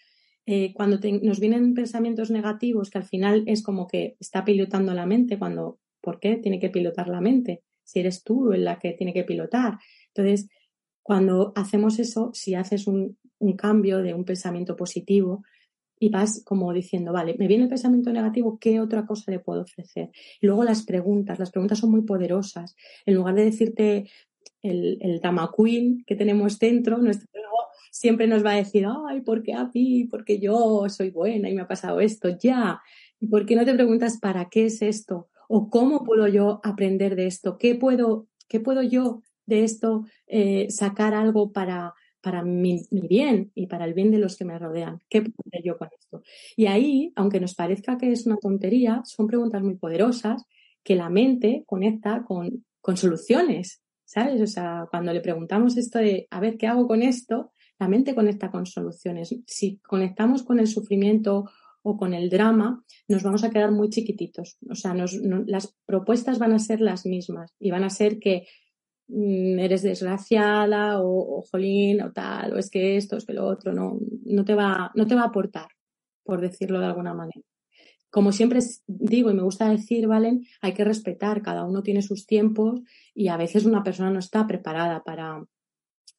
[0.50, 5.06] Eh, cuando nos vienen pensamientos negativos, que al final es como que está pilotando la
[5.06, 7.64] mente, cuando, ¿por qué tiene que pilotar la mente?
[7.84, 9.78] Si eres tú en la que tiene que pilotar.
[10.08, 10.48] Entonces,
[11.04, 15.44] cuando hacemos eso, si haces un, un cambio de un pensamiento positivo,
[16.00, 19.64] y vas como diciendo, vale, me viene el pensamiento negativo, ¿qué otra cosa le puedo
[19.64, 20.12] ofrecer?
[20.40, 22.76] Y luego las preguntas, las preguntas son muy poderosas.
[23.06, 24.10] En lugar de decirte
[24.62, 27.28] el, el drama queen que tenemos dentro, nuestro
[27.98, 30.06] siempre nos va a decir, ay, ¿por qué a mí?
[30.06, 32.80] Porque yo soy buena y me ha pasado esto, ya.
[33.20, 35.30] ¿Y por qué no te preguntas para qué es esto?
[35.48, 37.58] ¿O cómo puedo yo aprender de esto?
[37.58, 43.66] ¿Qué puedo, qué puedo yo de esto eh, sacar algo para, para mi, bien y
[43.66, 45.00] para el bien de los que me rodean.
[45.10, 46.22] ¿Qué puedo hacer yo con esto?
[46.56, 50.44] Y ahí, aunque nos parezca que es una tontería, son preguntas muy poderosas
[50.84, 54.42] que la mente conecta con, con soluciones, ¿sabes?
[54.42, 57.54] O sea, cuando le preguntamos esto de, a ver, ¿qué hago con esto?
[57.80, 59.36] La mente conecta con soluciones.
[59.46, 61.50] Si conectamos con el sufrimiento
[61.84, 64.58] o con el drama, nos vamos a quedar muy chiquititos.
[64.70, 68.48] O sea, las propuestas van a ser las mismas y van a ser que
[69.10, 73.72] Mm, eres desgraciada o, jolín o tal, o es que esto, es que lo otro,
[73.74, 75.70] no, no, te va, no te va a aportar,
[76.24, 77.42] por decirlo de alguna manera.
[78.10, 82.26] Como siempre digo y me gusta decir, Valen, hay que respetar, cada uno tiene sus
[82.26, 82.82] tiempos
[83.14, 85.46] y a veces una persona no está preparada para,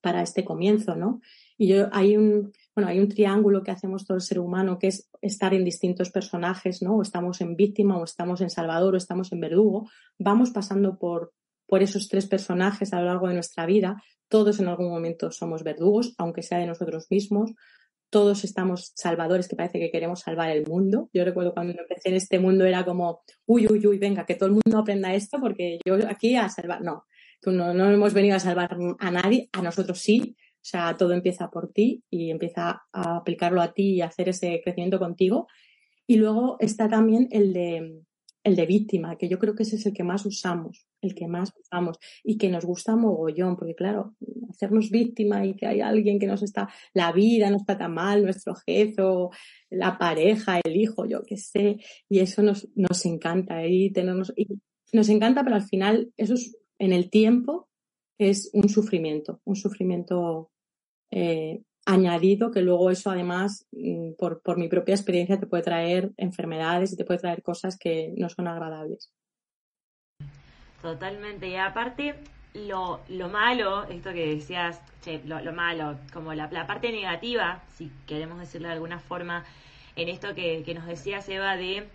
[0.01, 1.21] para este comienzo, ¿no?
[1.59, 4.87] Y yo, hay un, bueno, hay un triángulo que hacemos todo el ser humano que
[4.87, 6.97] es estar en distintos personajes, ¿no?
[6.97, 9.91] O estamos en víctima, o estamos en salvador, o estamos en verdugo.
[10.19, 11.33] Vamos pasando por,
[11.67, 14.01] por esos tres personajes a lo largo de nuestra vida.
[14.29, 17.53] Todos en algún momento somos verdugos, aunque sea de nosotros mismos.
[18.09, 21.11] Todos estamos salvadores que parece que queremos salvar el mundo.
[21.13, 24.49] Yo recuerdo cuando empecé en este mundo era como, uy, uy, uy, venga, que todo
[24.49, 26.83] el mundo aprenda esto porque yo aquí a salvar.
[26.83, 27.05] No,
[27.45, 30.37] no, no hemos venido a salvar a nadie, a nosotros sí.
[30.69, 34.29] O sea, todo empieza por ti y empieza a aplicarlo a ti y a hacer
[34.29, 35.47] ese crecimiento contigo.
[36.07, 38.03] Y luego está también el de,
[38.45, 41.27] el de víctima, que yo creo que ese es el que más usamos, el que
[41.27, 44.15] más usamos y que nos gusta mogollón, porque claro,
[44.51, 48.23] hacernos víctima y que hay alguien que nos está, la vida no está tan mal,
[48.23, 49.03] nuestro jefe,
[49.71, 51.79] la pareja, el hijo, yo qué sé,
[52.11, 54.49] y eso nos, nos encanta y tenemos, y
[54.93, 57.71] nos encanta, pero al final eso es, en el tiempo
[58.19, 60.51] es un sufrimiento, un sufrimiento
[61.11, 66.13] eh, añadido que luego eso además, mm, por, por, mi propia experiencia, te puede traer
[66.17, 69.11] enfermedades y te puede traer cosas que no son agradables.
[70.83, 71.49] Totalmente.
[71.49, 72.15] Y aparte,
[72.55, 74.81] lo, lo malo, esto que decías,
[75.25, 79.45] lo, lo, malo, como la, la, parte negativa, si queremos decirlo de alguna forma,
[79.97, 81.89] en esto que, que nos decía Eva de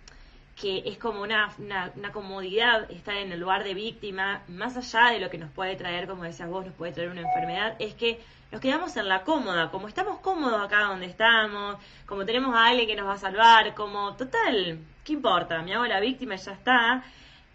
[0.60, 5.12] que es como una, una, una, comodidad estar en el lugar de víctima, más allá
[5.12, 7.94] de lo que nos puede traer, como decías vos, nos puede traer una enfermedad, es
[7.94, 8.20] que
[8.54, 12.86] nos quedamos en la cómoda, como estamos cómodos acá donde estamos, como tenemos a alguien
[12.86, 15.60] que nos va a salvar, como total, ¿qué importa?
[15.62, 17.02] Me hago la víctima y ya está,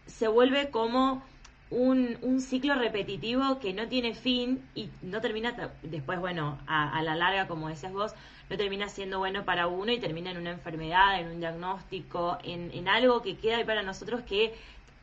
[0.07, 1.23] se vuelve como
[1.69, 7.01] un, un ciclo repetitivo que no tiene fin y no termina después, bueno, a, a
[7.01, 8.13] la larga, como decías vos,
[8.49, 12.71] no termina siendo bueno para uno y termina en una enfermedad, en un diagnóstico, en,
[12.73, 14.53] en algo que queda ahí para nosotros que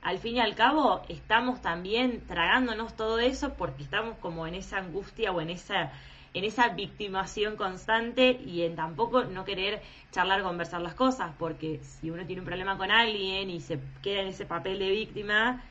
[0.06, 4.78] al fin y al cabo estamos también tragándonos todo eso porque estamos como en esa
[4.78, 5.90] angustia o en esa
[6.32, 12.10] en esa victimación constante y en tampoco no querer charlar, conversar las cosas, porque si
[12.10, 15.64] uno tiene un problema con alguien y se queda en ese papel de víctima,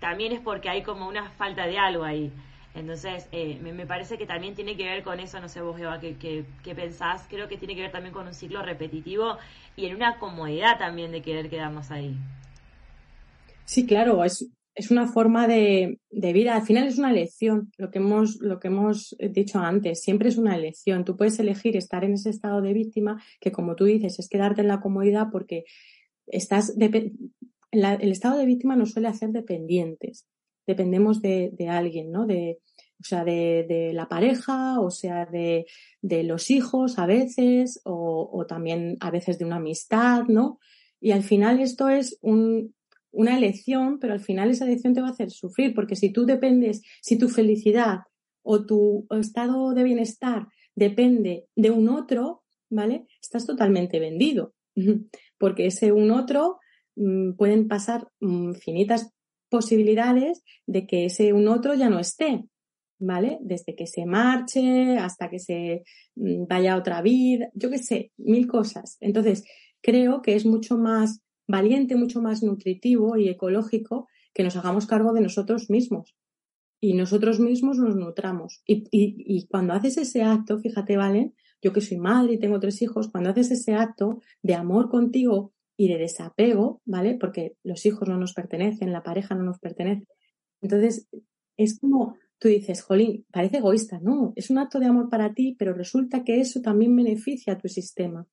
[0.00, 2.32] también es porque hay como una falta de algo ahí.
[2.74, 6.00] Entonces, eh, me, parece que también tiene que ver con eso, no sé vos, Eva,
[6.00, 7.26] ¿qué, qué, pensás?
[7.28, 9.36] Creo que tiene que ver también con un ciclo repetitivo
[9.76, 12.16] y en una comodidad también de querer quedarnos ahí.
[13.72, 16.54] Sí, claro, es, es una forma de, de, vida.
[16.54, 17.72] Al final es una elección.
[17.78, 21.06] Lo que hemos, lo que hemos dicho antes, siempre es una elección.
[21.06, 24.60] Tú puedes elegir estar en ese estado de víctima, que como tú dices, es quedarte
[24.60, 25.64] en la comodidad porque
[26.26, 30.26] estás el estado de víctima nos suele hacer dependientes.
[30.66, 32.26] Dependemos de, de alguien, ¿no?
[32.26, 32.58] De,
[33.00, 35.64] o sea, de, de, la pareja, o sea, de,
[36.02, 40.58] de los hijos a veces, o, o también a veces de una amistad, ¿no?
[41.00, 42.74] Y al final esto es un,
[43.12, 46.26] una elección, pero al final esa elección te va a hacer sufrir, porque si tú
[46.26, 48.00] dependes, si tu felicidad
[48.42, 53.06] o tu estado de bienestar depende de un otro, ¿vale?
[53.20, 54.54] Estás totalmente vendido,
[55.38, 56.58] porque ese un otro
[56.96, 59.10] mm, pueden pasar infinitas
[59.50, 62.44] posibilidades de que ese un otro ya no esté,
[62.98, 63.38] ¿vale?
[63.42, 65.82] Desde que se marche hasta que se
[66.14, 68.96] mm, vaya a otra vida, yo qué sé, mil cosas.
[69.00, 69.44] Entonces,
[69.82, 75.12] creo que es mucho más valiente, mucho más nutritivo y ecológico que nos hagamos cargo
[75.12, 76.14] de nosotros mismos.
[76.84, 78.60] y nosotros mismos nos nutramos.
[78.66, 81.32] Y, cuando haces ese acto, fíjate, ¿vale?
[81.62, 85.52] Yo que soy madre y tengo tres hijos, cuando haces ese acto de amor contigo
[85.76, 87.16] y de desapego, ¿vale?
[87.20, 90.08] Porque los hijos no nos pertenecen, la pareja no nos pertenece.
[90.60, 91.08] Entonces,
[91.56, 95.54] es como tú dices, jolín, parece egoísta, no, es un acto de amor para ti,
[95.56, 98.26] pero resulta que eso también beneficia a tu sistema,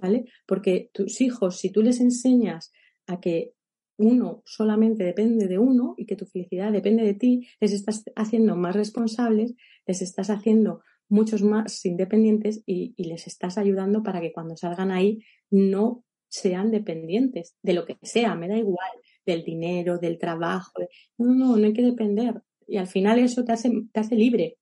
[0.00, 0.26] ¿vale?
[0.46, 2.72] Porque tus hijos, si tú les enseñas
[3.06, 3.54] a que
[3.98, 8.56] uno solamente depende de uno y que tu felicidad depende de ti, les estás haciendo
[8.56, 9.54] más responsables,
[9.86, 15.22] les estás haciendo muchos más independientes y, les estás ayudando para que cuando salgan ahí
[15.50, 18.90] no sean dependientes de lo que sea, me da igual,
[19.24, 20.72] del dinero, del trabajo,
[21.16, 22.42] no, no, no hay que depender.
[22.66, 24.58] Y al final eso te hace, te hace libre.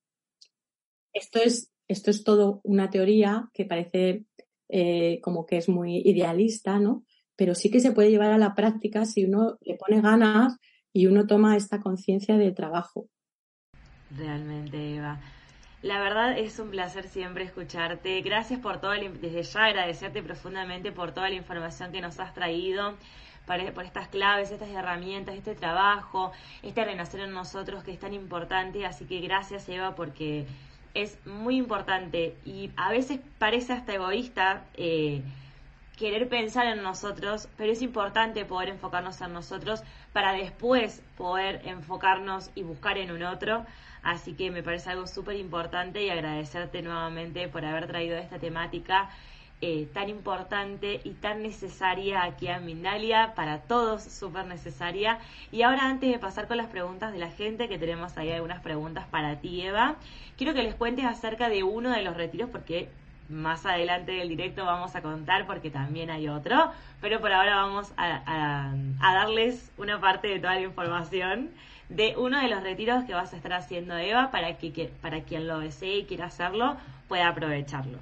[1.13, 4.27] Esto es, esto es todo una teoría que parece
[4.77, 7.05] eh, como que es muy idealista, ¿no?
[7.37, 10.59] pero sí que se puede llevar a la práctica si uno le pone ganas
[10.93, 13.09] y uno toma esta conciencia del trabajo.
[14.17, 15.21] Realmente, Eva.
[15.83, 18.21] La verdad es un placer siempre escucharte.
[18.23, 22.95] Gracias por todo, desde ya agradecerte profundamente por toda la información que nos has traído,
[23.47, 26.33] por, estas claves, estas herramientas, este trabajo,
[26.63, 28.87] este renacer en nosotros que es tan importante.
[28.87, 30.47] Así que gracias, Eva, porque
[30.95, 34.65] es muy importante y a veces parece hasta egoísta.
[34.75, 35.23] Eh,
[35.97, 42.51] querer pensar en nosotros, pero es importante poder enfocarnos en nosotros para después poder enfocarnos
[42.55, 43.65] y buscar en un otro.
[44.03, 49.09] Así que me parece algo súper importante y agradecerte nuevamente por haber traído esta temática
[49.61, 55.19] eh, tan importante y tan necesaria aquí a Mindalia, para todos súper necesaria.
[55.53, 58.61] Y ahora antes de pasar con las preguntas de la gente, que tenemos ahí algunas
[58.61, 59.97] preguntas para ti, Eva,
[60.37, 62.91] quiero que les cuentes acerca de uno de los retiros porque
[63.29, 67.93] más adelante del directo vamos a contar porque también hay otro, pero por ahora vamos
[67.97, 71.51] a, darles una parte de toda la información
[71.89, 75.47] de uno de los retiros que vas a estar haciendo Eva para que, para quien
[75.47, 76.77] lo desee y quiera hacerlo
[77.09, 77.99] pueda aprovecharlo.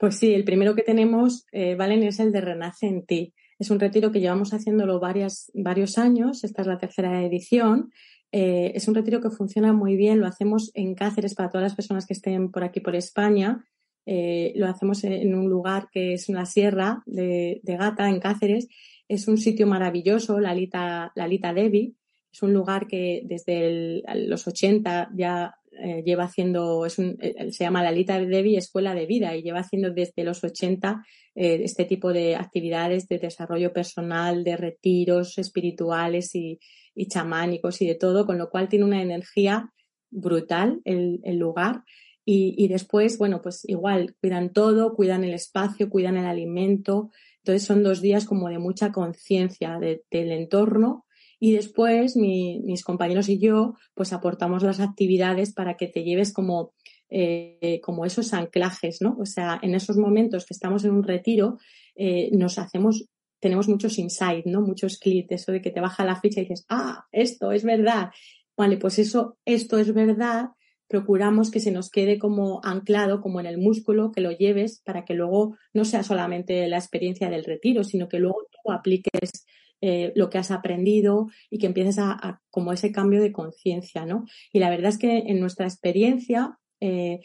[0.00, 3.34] Pues sí, el primero que tenemos, eh, Valen, es el de Renace en ti.
[3.58, 7.92] Es un retiro que llevamos haciéndolo varias, varios años, esta es la tercera edición.
[8.32, 11.76] Eh, es un retiro que funciona muy bien, lo hacemos en Cáceres para todas las
[11.76, 13.64] personas que estén por aquí por España
[14.06, 18.68] eh, lo hacemos en un lugar que es una sierra de, Gata, en Cáceres.
[19.08, 21.94] Es un sitio maravilloso, la Lita, la Devi.
[22.32, 27.64] Es un lugar que desde los 80 ya eh, lleva haciendo, es un, eh, se
[27.64, 32.12] llama la Lita Devi Escuela de Vida y lleva haciendo desde los 80 este tipo
[32.12, 36.58] de actividades de desarrollo personal, de retiros espirituales y,
[36.94, 39.72] y chamánicos y de todo, con lo cual tiene una energía
[40.10, 41.84] brutal el, el lugar
[42.32, 47.10] y, después, bueno, pues igual cuidan todo, cuidan el espacio, cuidan el alimento.
[47.38, 51.06] Entonces son dos días como de mucha conciencia del entorno.
[51.40, 56.74] Y después mis compañeros y yo, pues aportamos las actividades para que te lleves como,
[57.08, 59.16] eh, como esos anclajes, ¿no?
[59.18, 61.56] O sea, en esos momentos que estamos en un retiro,
[61.96, 63.06] eh, nos hacemos
[63.40, 64.60] tenemos muchos insights, ¿no?
[64.60, 68.10] Muchos clics, eso de que te baja la ficha y dices, ah, esto es verdad.
[68.56, 70.50] Vale, pues eso, esto es verdad,
[70.86, 75.04] procuramos que se nos quede como anclado, como en el músculo, que lo lleves para
[75.04, 79.46] que luego no sea solamente la experiencia del retiro, sino que luego tú apliques
[79.80, 84.24] eh, lo que has aprendido y que empieces a, como ese cambio de conciencia, ¿no?
[84.52, 87.20] Y la verdad es que en nuestra experiencia, eh,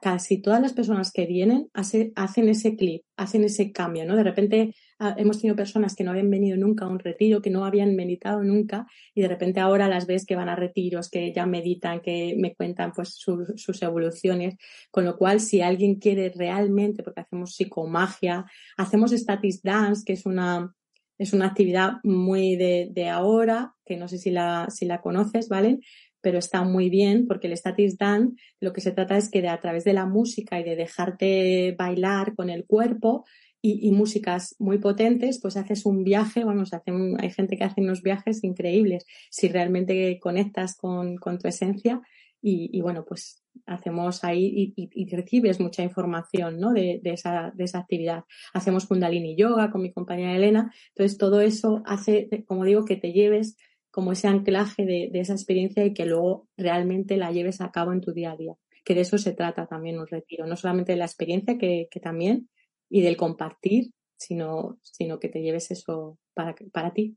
[0.00, 4.16] casi todas las personas que vienen hacen ese clip, hacen ese cambio, ¿no?
[4.16, 7.50] De repente Ah, hemos tenido personas que no habían venido nunca a un retiro, que
[7.50, 11.32] no habían meditado nunca y de repente ahora las ves que van a retiros, que
[11.32, 14.56] ya meditan, que me cuentan pues sus evoluciones.
[14.90, 18.44] Con lo cual, si alguien quiere realmente, porque hacemos psicomagia,
[18.76, 20.74] hacemos status dance, que es una,
[21.18, 25.48] es una actividad muy de, de ahora, que no sé si la, si la conoces,
[25.48, 25.80] ¿vale?
[26.20, 29.48] pero está muy bien porque el status dance lo que se trata es que de,
[29.48, 33.24] a través de la música y de dejarte bailar con el cuerpo
[33.60, 38.44] y, músicas muy potentes, pues haces un viaje, vamos, hay gente que hace unos viajes
[38.44, 42.00] increíbles si realmente conectas con, tu esencia
[42.40, 46.72] y, bueno, pues hacemos ahí y, recibes mucha información ¿no?
[46.72, 48.24] de, esa, de esa actividad.
[48.54, 53.12] Hacemos Kundalini Yoga con mi compañera Elena, entonces todo eso hace, como digo, que te
[53.12, 53.56] lleves
[53.90, 58.00] como ese anclaje de, esa experiencia y que luego realmente la lleves a cabo en
[58.00, 58.54] tu día a día.
[58.84, 62.00] Que de eso se trata también un retiro, no solamente de la experiencia, que, que
[62.00, 62.48] también,
[62.88, 67.16] y del compartir, sino, sino que te lleves eso para, para ti.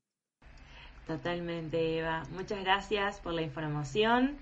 [1.08, 2.24] Totalmente, Eva.
[2.32, 4.38] Muchas gracias por la información,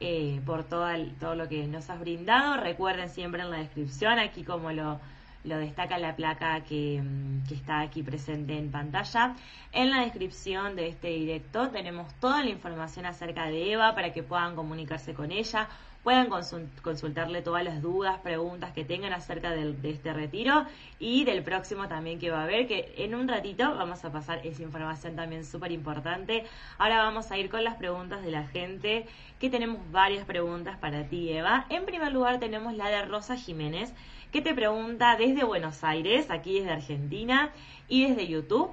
[0.00, 0.88] eh, por todo,
[1.18, 2.56] todo lo que nos has brindado.
[2.56, 4.98] Recuerden siempre en la descripción, aquí como lo,
[5.44, 9.36] lo destaca la placa que, mm, que, está aquí presente en pantalla.
[9.72, 14.22] En la descripción de este directo tenemos toda la información acerca de Eva para que
[14.22, 15.68] puedan comunicarse con ella
[16.02, 20.64] puedan consultarle todas las dudas, preguntas que tengan acerca de este retiro
[20.98, 24.40] y del próximo también que va a haber, que en un ratito vamos a pasar
[24.46, 26.44] esa información también súper importante.
[26.78, 29.06] Ahora vamos a ir con las preguntas de la gente,
[29.38, 31.66] que tenemos varias preguntas para ti, Eva.
[31.68, 33.92] En primer lugar tenemos la de Rosa Jiménez,
[34.32, 37.50] que te pregunta desde Buenos Aires, aquí desde Argentina,
[37.88, 38.70] y desde YouTube,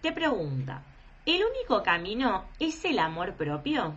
[0.00, 0.82] te pregunta,
[1.26, 3.94] ¿el único camino es el amor propio?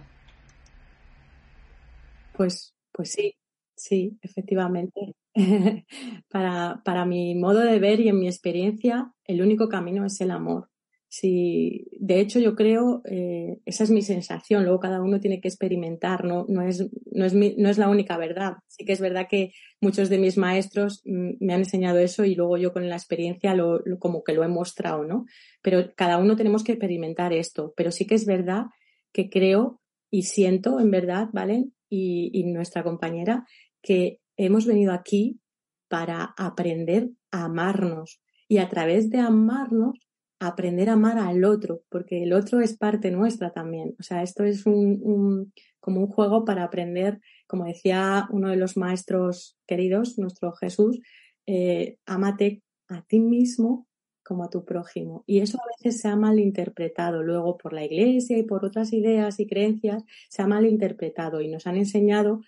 [2.36, 3.36] Pues, pues sí,
[3.76, 5.16] sí, efectivamente.
[6.30, 10.32] para, para mi modo de ver y en mi experiencia, el único camino es el
[10.32, 10.70] amor.
[11.08, 14.64] Sí, de hecho, yo creo, eh, esa es mi sensación.
[14.66, 18.18] Luego cada uno tiene que experimentar, no, no, es, no, es no es la única
[18.18, 18.56] verdad.
[18.68, 22.36] Sí que es verdad que muchos de mis maestros mm, me han enseñado eso y
[22.36, 25.26] luego yo con la experiencia lo, como que lo he mostrado, ¿no?
[25.62, 27.74] Pero cada uno tenemos que experimentar esto.
[27.78, 28.66] Pero sí que es verdad
[29.14, 29.82] que creo
[30.12, 31.66] y siento, en verdad, ¿vale?
[31.90, 33.46] Y, nuestra compañera,
[33.82, 35.40] que hemos venido aquí
[35.88, 40.00] para aprender a amarnos y a través de amarnos
[40.40, 43.96] aprender a amar al otro, porque el otro es parte nuestra también.
[44.00, 48.78] O sea, esto es un, como un juego para aprender, como decía uno de los
[48.78, 51.00] maestros queridos, nuestro Jesús,
[51.48, 53.85] eh, amate a ti mismo
[54.26, 55.24] como a tu prójimo.
[55.28, 59.40] Y eso a veces se ha malinterpretado luego por la iglesia y por otras ideas
[59.40, 62.42] y creencias, se ha malinterpretado y nos han enseñado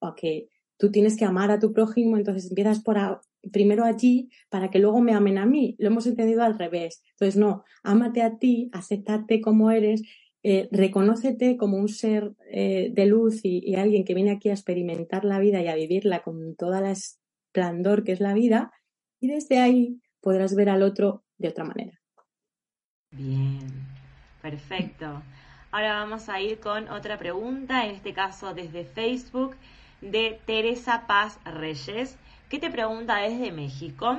[0.00, 3.22] a que tú tienes que amar a tu prójimo, entonces empiezas por
[3.52, 5.76] primero allí para que luego me amen a mí.
[5.78, 7.02] Lo hemos entendido al revés.
[7.12, 10.02] Entonces, no, ámate a ti, acéptate como eres,
[10.42, 14.52] eh, reconócete como un ser eh, de luz y, y, alguien que viene aquí a
[14.52, 18.72] experimentar la vida y a vivirla con toda la esplendor que es la vida.
[19.20, 22.00] Y desde ahí podrás ver al otro de otra manera.
[23.10, 23.86] Bien,
[24.40, 25.22] perfecto.
[25.70, 29.54] Ahora vamos a ir con otra pregunta, en este caso desde Facebook,
[30.00, 32.16] de Teresa Paz Reyes,
[32.48, 34.18] que te pregunta desde México.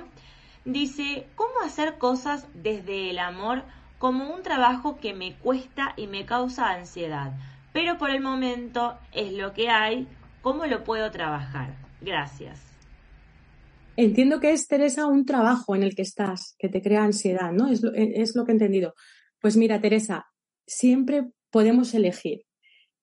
[0.64, 3.64] Dice, ¿cómo hacer cosas desde el amor
[3.98, 7.34] como un trabajo que me cuesta y me causa ansiedad?
[7.74, 10.08] Pero por el momento es lo que hay,
[10.42, 11.74] ¿cómo lo puedo trabajar?
[12.02, 12.65] Gracias.
[13.98, 17.70] Entiendo que es, Teresa, un trabajo en el que estás, que te crea ansiedad, ¿no?
[17.70, 18.94] Es lo, es lo que he entendido.
[19.40, 20.26] Pues mira, Teresa,
[20.68, 22.46] siempre podemos elegir.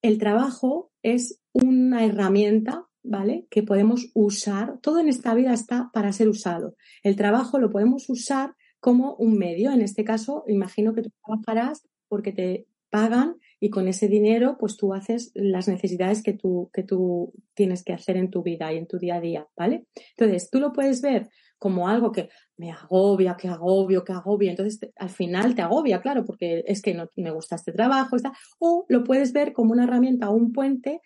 [0.03, 3.47] El trabajo es una herramienta, ¿vale?
[3.51, 4.79] Que podemos usar.
[4.83, 6.77] Todo en esta vida está para ser usado.
[7.03, 9.73] El trabajo lo podemos usar como un medio.
[9.73, 14.77] En este caso, imagino que tú trabajarás porque te pagan y con ese dinero pues
[14.77, 18.77] tú haces las necesidades que tú, que tú tienes que hacer en tu vida y
[18.77, 19.87] en tu día a día, ¿vale?
[20.17, 22.29] Entonces, tú lo puedes ver como algo que
[22.59, 24.51] me agobia, que agobio, que agobia.
[24.51, 28.17] Entonces, al final te agobia, claro, porque es que no me gusta este trabajo.
[28.59, 31.01] O lo puedes ver como una herramienta o un puente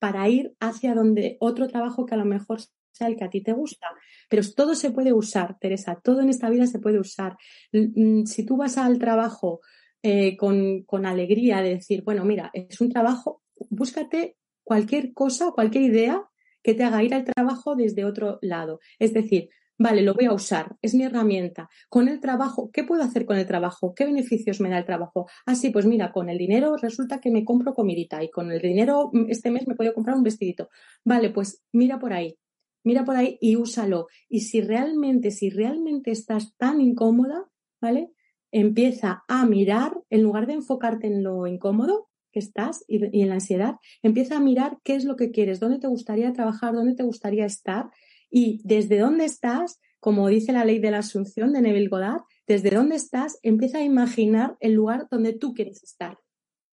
[0.00, 2.60] para ir hacia donde otro trabajo que a lo mejor
[2.92, 3.86] sea el que a ti te gusta.
[4.28, 7.36] Pero todo se puede usar, Teresa, todo en esta vida se puede usar.
[7.72, 9.60] Mm, si tú vas al trabajo
[10.02, 15.84] eh, con, con, alegría de decir, bueno, mira, es un trabajo, búscate cualquier cosa, cualquier
[15.84, 16.30] idea
[16.62, 18.80] que te haga ir al trabajo desde otro lado.
[18.98, 19.48] Es decir,
[19.78, 21.68] vale, lo voy a usar, es mi herramienta.
[21.88, 23.94] Con el trabajo, ¿qué puedo hacer con el trabajo?
[23.94, 25.26] ¿Qué beneficios me da el trabajo?
[25.46, 28.60] Ah, sí, pues mira, con el dinero resulta que me compro comidita y con el
[28.60, 30.68] dinero mm, este mes me puedo comprar un vestidito.
[31.04, 32.38] Vale, pues mira por ahí,
[32.84, 34.06] mira por ahí y úsalo.
[34.28, 37.48] Y si realmente, si realmente estás tan incómoda,
[37.80, 38.12] ¿vale?
[38.52, 43.34] Empieza a mirar, en lugar de enfocarte en lo incómodo que estás y, en la
[43.34, 47.02] ansiedad, empieza a mirar qué es lo que quieres, dónde te gustaría trabajar, dónde te
[47.02, 47.90] gustaría estar
[48.30, 52.70] y desde dónde estás, como dice la ley de la asunción de Neville Goddard, desde
[52.70, 56.18] dónde estás, empieza a imaginar el lugar donde tú quieres estar.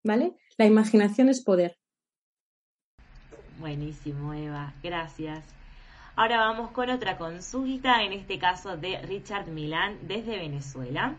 [0.04, 0.36] ¿Vale?
[0.58, 1.78] La imaginación es poder.
[3.60, 4.74] Buenísimo, Eva.
[4.84, 5.44] Gracias.
[6.16, 11.16] Ahora vamos con otra consulta, en este caso de Richard Milán desde Venezuela.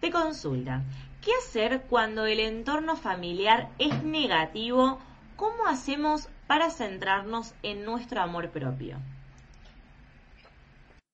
[0.00, 0.84] Te consulta,
[1.24, 4.98] ¿qué hacer cuando el entorno familiar es negativo?
[5.34, 8.96] ¿Cómo hacemos para centrarnos en nuestro amor propio?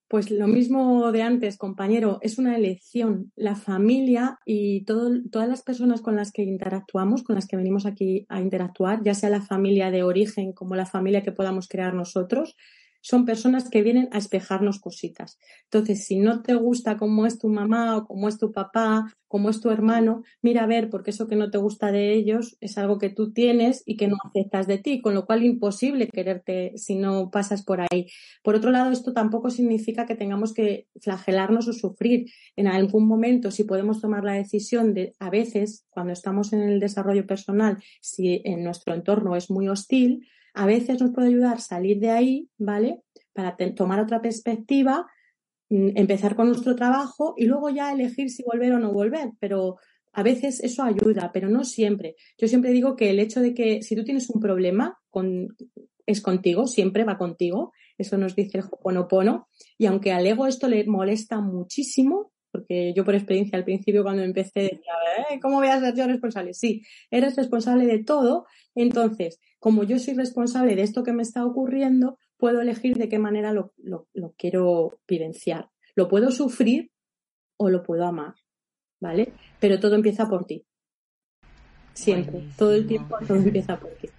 [0.06, 3.32] Pues lo mismo de antes, compañero, es una elección.
[3.36, 8.26] La familia y todas las personas con las que interactuamos, con las que venimos aquí
[8.28, 12.54] a interactuar, ya sea la familia de origen como la familia que podamos crear nosotros,
[13.04, 15.38] son personas que vienen a espejarnos cositas.
[15.64, 19.50] Entonces, si no te gusta cómo es tu mamá o cómo es tu papá, cómo
[19.50, 22.78] es tu hermano, mira a ver, porque eso que no te gusta de ellos es
[22.78, 26.72] algo que tú tienes y que no aceptas de ti, con lo cual imposible quererte
[26.76, 28.06] si no pasas por ahí.
[28.42, 32.30] Por otro lado, esto tampoco significa que tengamos que flagelarnos o sufrir.
[32.56, 36.80] En algún momento, si podemos tomar la decisión de, a veces, cuando estamos en el
[36.80, 41.98] desarrollo personal, si en nuestro entorno es muy hostil, a veces nos puede ayudar salir
[41.98, 43.02] de ahí, ¿vale?
[43.32, 45.06] Para tomar otra perspectiva,
[45.68, 49.30] mm, empezar con nuestro trabajo y luego ya elegir si volver o no volver.
[49.40, 49.76] Pero
[50.12, 52.14] a veces eso ayuda, pero no siempre.
[52.38, 54.98] Yo siempre digo que el hecho de que si tú tienes un problema
[56.06, 57.72] es contigo, siempre va contigo.
[57.98, 59.48] Eso nos dice el Hoponopono.
[59.76, 64.22] Y aunque al ego esto le molesta muchísimo, porque yo por experiencia al principio cuando
[64.22, 64.92] empecé decía,
[65.28, 65.40] ¿Eh?
[65.42, 66.54] ¿cómo voy a ser yo responsable?
[66.54, 68.46] Sí, eres responsable de todo.
[68.76, 73.18] Entonces, como yo soy responsable de esto que me está ocurriendo, puedo elegir de qué
[73.18, 73.72] manera lo,
[74.38, 75.68] quiero vivenciar.
[75.96, 76.92] Lo puedo sufrir
[77.56, 78.34] o lo puedo amar,
[79.00, 79.32] ¿vale?
[79.58, 80.64] Pero todo empieza por ti.
[81.92, 84.10] Siempre, todo el tiempo todo empieza por ti.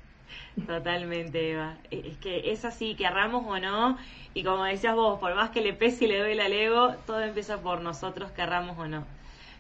[0.67, 1.77] Totalmente, Eva.
[1.91, 3.97] E, es que es así, querramos o no,
[4.33, 7.21] y como decías vos, por más que le pese y le duele al ego, todo
[7.21, 9.05] empieza por nosotros, querramos o no.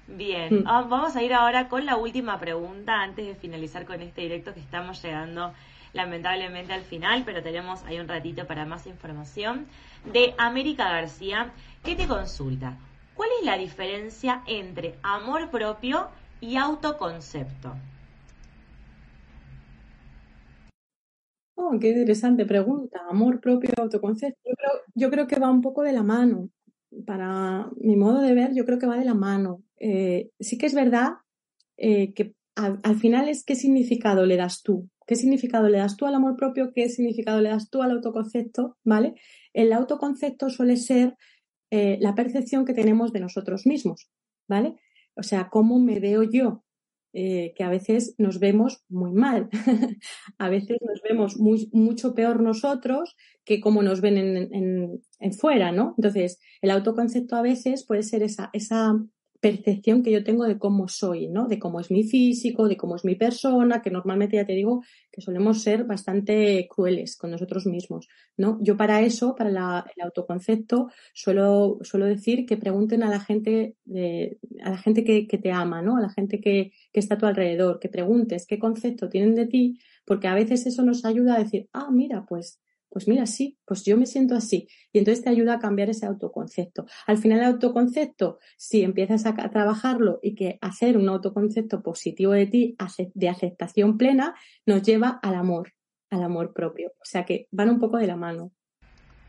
[0.07, 0.67] Bien, mm.
[0.67, 4.53] ah, vamos a ir ahora con la última pregunta antes de finalizar con este directo
[4.53, 5.53] que estamos llegando
[5.93, 9.65] lamentablemente al final, pero tenemos ahí un ratito para más información.
[10.03, 11.51] De América García,
[11.83, 12.77] que te consulta,
[13.15, 16.09] ¿cuál es la diferencia entre amor propio
[16.41, 17.75] y autoconcepto?
[21.55, 23.01] Oh, qué interesante pregunta.
[23.09, 24.49] Amor propio, autoconcepto.
[24.93, 26.49] Yo creo, que va un poco de la mano.
[27.05, 29.63] Para mi modo de ver, yo creo que va de la mano.
[29.77, 31.13] Eh, sí que es verdad
[31.77, 34.89] eh, que al, final es qué significado le das tú.
[35.07, 36.71] ¿Qué significado le das tú al amor propio?
[36.73, 38.77] ¿Qué significado le das tú al autoconcepto?
[38.83, 39.15] ¿Vale?
[39.53, 41.15] El autoconcepto suele ser
[41.71, 44.09] eh, la percepción que tenemos de nosotros mismos.
[44.47, 44.75] ¿Vale?
[45.15, 46.64] O sea, cómo me veo yo,
[47.17, 49.47] eh, que a veces nos vemos muy mal.
[50.37, 55.71] a veces nos vemos muy, mucho peor nosotros que como nos ven en, en, fuera,
[55.71, 55.93] ¿no?
[55.97, 58.99] Entonces, el autoconcepto a veces puede ser esa, esa
[59.45, 61.47] percepción que yo tengo de cómo soy, ¿no?
[61.47, 64.83] De cómo es mi físico, de cómo es mi persona, que normalmente ya te digo
[65.11, 68.57] que solemos ser bastante crueles con nosotros mismos, ¿no?
[68.61, 69.51] Yo para eso, para
[69.95, 73.75] el autoconcepto, suelo, suelo decir que pregunten a la gente,
[74.63, 75.97] a la gente que, te ama, ¿no?
[75.97, 79.45] A la gente que, que está a tu alrededor, que preguntes qué concepto tienen de
[79.45, 82.59] ti, porque a veces eso nos ayuda a decir, ah, mira, pues
[82.95, 84.69] pues mira, sí, pues yo me siento así.
[84.93, 86.85] Y entonces te ayuda a cambiar ese autoconcepto.
[87.07, 92.45] Al final el autoconcepto, si empiezas a, trabajarlo y que hacer un autoconcepto positivo de
[92.45, 92.77] ti,
[93.13, 94.33] de aceptación plena,
[94.65, 95.73] nos lleva al amor,
[96.09, 96.93] al amor propio.
[97.01, 98.53] O sea que van un poco de la mano.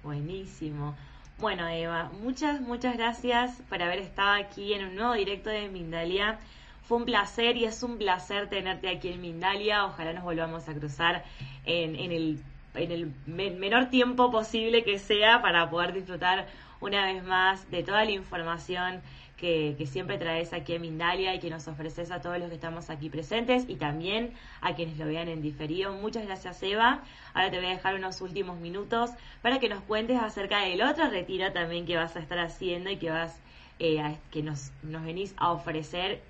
[0.04, 0.94] Buenísimo.
[1.40, 6.38] Bueno, Eva, muchas, muchas gracias por haber estado aquí en un nuevo directo de Mindalia.
[6.82, 9.86] Fue un placer y es un placer tenerte aquí en Mindalia.
[9.86, 11.24] Ojalá nos volvamos a cruzar
[11.64, 12.38] en, en el
[12.76, 16.46] en el menor tiempo posible que sea para poder disfrutar
[16.80, 19.02] una vez más de toda la información
[19.36, 22.90] que, siempre traes aquí en Mindalia y que nos ofreces a todos los que estamos
[22.90, 25.92] aquí presentes y también a quienes lo vean en diferido.
[25.92, 27.02] Muchas gracias Eva.
[27.34, 29.10] Ahora te voy a dejar unos últimos minutos
[29.42, 32.96] para que nos cuentes acerca del otro retiro también que vas a estar haciendo y
[32.96, 33.38] que vas
[33.78, 36.22] eh, que nos, nos venís a ofrecer.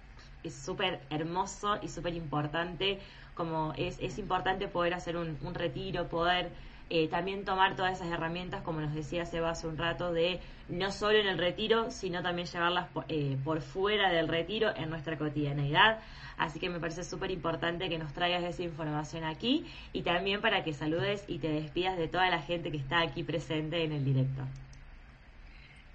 [0.43, 3.01] Es súper hermoso y súper importante
[3.37, 6.49] como es, es importante poder hacer un, retiro, poder
[6.89, 10.91] eh, también tomar todas esas herramientas, como nos decía Seba hace un rato, de no
[10.91, 15.19] solo en el retiro, sino también llevarlas por, eh, por fuera del retiro en nuestra
[15.19, 16.01] cotidianeidad.
[16.39, 20.65] Así que me parece súper importante que nos traigas esa información aquí y también para
[20.65, 24.05] que saludes y te despidas de toda la gente que está aquí presente en el
[24.05, 24.43] directo.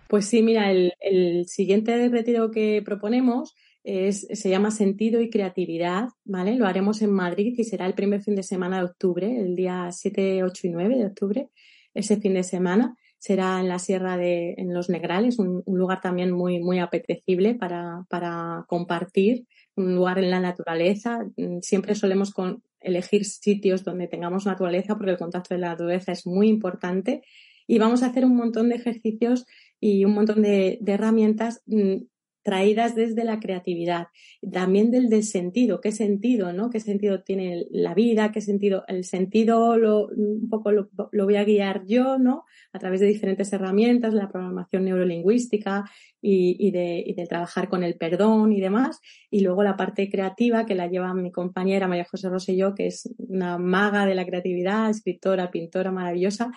[0.07, 6.55] Pues sí, mira, el, el siguiente retiro que proponemos se llama Sentido y Creatividad, ¿vale?
[6.55, 9.89] Lo haremos en Madrid y será el primer fin de semana de octubre, el día
[9.91, 11.49] 7, 8 y 9 de octubre,
[11.93, 12.95] ese fin de semana.
[13.17, 18.05] Será en la Sierra de en Los Negrales, un, lugar también muy, muy apetecible para,
[18.09, 21.19] para, compartir, un lugar en la naturaleza.
[21.61, 22.33] Siempre solemos
[22.79, 27.21] elegir sitios donde tengamos naturaleza porque el contacto de la naturaleza es muy importante
[27.67, 29.45] y vamos a hacer un montón de ejercicios
[29.79, 31.97] y un montón de, de herramientas mm,
[32.43, 34.07] traídas desde la creatividad,
[34.51, 36.69] también del, sentido, qué sentido, ¿no?
[36.69, 38.31] ¿Qué sentido tiene la vida?
[38.31, 38.83] ¿Qué sentido?
[38.87, 42.45] El sentido lo, un poco lo, voy a guiar yo, ¿no?
[42.73, 45.85] A través de diferentes herramientas, la programación neurolingüística
[46.21, 48.99] y, y, de, y de trabajar con el perdón y demás.
[49.29, 53.13] Y luego la parte creativa que la lleva mi compañera María José Rosselló, que es
[53.17, 56.51] una maga de la creatividad, escritora, pintora maravillosa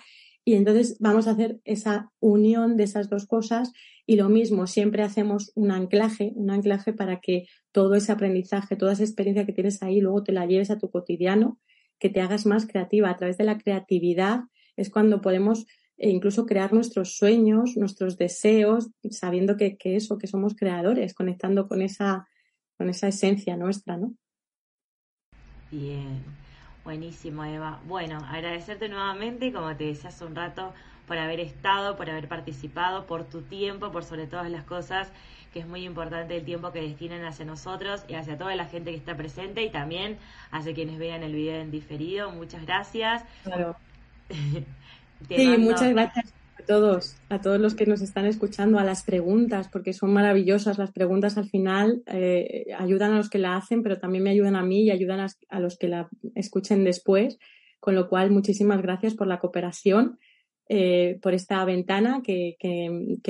[0.45, 3.73] Y entonces vamos a hacer esa unión de esas dos cosas
[4.05, 8.93] y lo mismo, siempre hacemos un anclaje, un anclaje para que todo ese aprendizaje, toda
[8.93, 11.59] esa experiencia que tienes ahí, luego te la lleves a tu cotidiano,
[11.97, 13.09] que te hagas más creativa.
[13.09, 14.41] A través de la creatividad
[14.77, 15.65] es cuando podemos
[15.97, 21.67] eh, incluso crear nuestros sueños, nuestros deseos, sabiendo que, que eso, que somos creadores, conectando
[21.67, 22.27] con esa,
[22.77, 24.13] con esa esencia nuestra, ¿no?
[25.71, 26.23] Bien,
[26.85, 27.81] buenísimo Eva.
[27.85, 30.73] Bueno, agradecerte nuevamente, como te decía hace un rato,
[31.07, 35.11] por haber estado, por haber participado, por tu tiempo, por sobre todas las cosas,
[35.51, 38.91] que es muy importante el tiempo que destinan hacia nosotros y hacia toda la gente
[38.91, 40.17] que está presente y también
[40.51, 42.31] hacia quienes vean el video en diferido.
[42.31, 43.25] Muchas gracias.
[43.43, 43.75] Claro.
[45.27, 49.93] sí, muchas gracias todos, a todos los que nos están escuchando, a las preguntas, porque
[49.93, 50.77] son maravillosas.
[50.77, 54.55] Las preguntas al final eh, ayudan a los que la hacen, pero también me ayudan
[54.55, 57.37] a mí y ayudan a los que la escuchen después.
[57.79, 60.17] Con lo cual, muchísimas gracias por la cooperación
[60.67, 62.57] eh, por esta ventana que,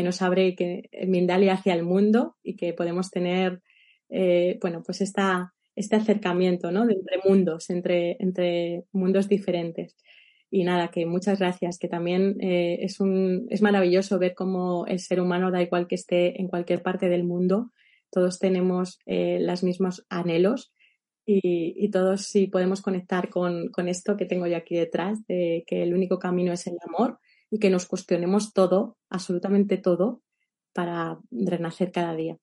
[0.03, 3.61] nos abre que Mindalia hacia el mundo y que podemos tener,
[4.09, 6.86] eh, bueno, pues esta, este acercamiento, ¿no?
[6.86, 9.97] De entre mundos, entre, entre mundos diferentes.
[10.55, 14.99] Y nada, que muchas gracias, que también eh, es, un, es maravilloso ver cómo el
[14.99, 17.73] ser humano, da igual que esté en cualquier parte del mundo,
[18.09, 20.73] todos tenemos los mismos anhelos
[21.25, 25.83] y, todos sí podemos conectar con, con, esto que tengo yo aquí detrás, de que
[25.83, 27.19] el único camino es el amor
[27.51, 30.21] y que nos cuestionemos todo, absolutamente todo,
[30.71, 32.37] para renacer cada día.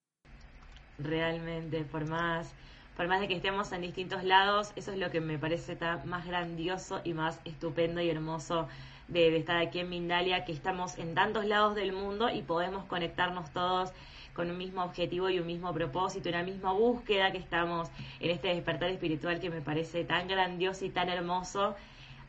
[0.99, 2.53] Realmente, por más,
[2.95, 6.25] por más de que estemos en distintos lados, eso es lo que me parece más
[6.25, 8.67] grandioso y más estupendo y hermoso
[9.07, 12.85] de, de estar aquí en Mindalia, que estamos en tantos lados del mundo y podemos
[12.85, 13.91] conectarnos todos
[14.33, 17.89] con un mismo objetivo y un mismo propósito, una misma búsqueda que estamos
[18.19, 21.75] en este despertar espiritual que me parece tan grandioso y tan hermoso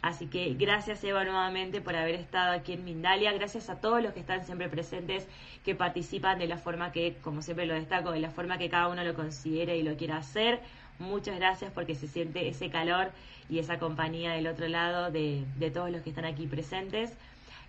[0.05, 4.13] Así que gracias Eva nuevamente por haber estado aquí en Mindalia, gracias a todos los
[4.13, 5.27] que están siempre presentes,
[5.65, 8.89] que participan de la forma que, como siempre lo destaco, de la forma que cada
[8.89, 10.61] uno lo considere y lo quiera hacer.
[10.99, 13.13] Muchas gracias porque se siente ese calor
[13.49, 17.11] y esa compañía del otro lado de, de todos los que están aquí presentes.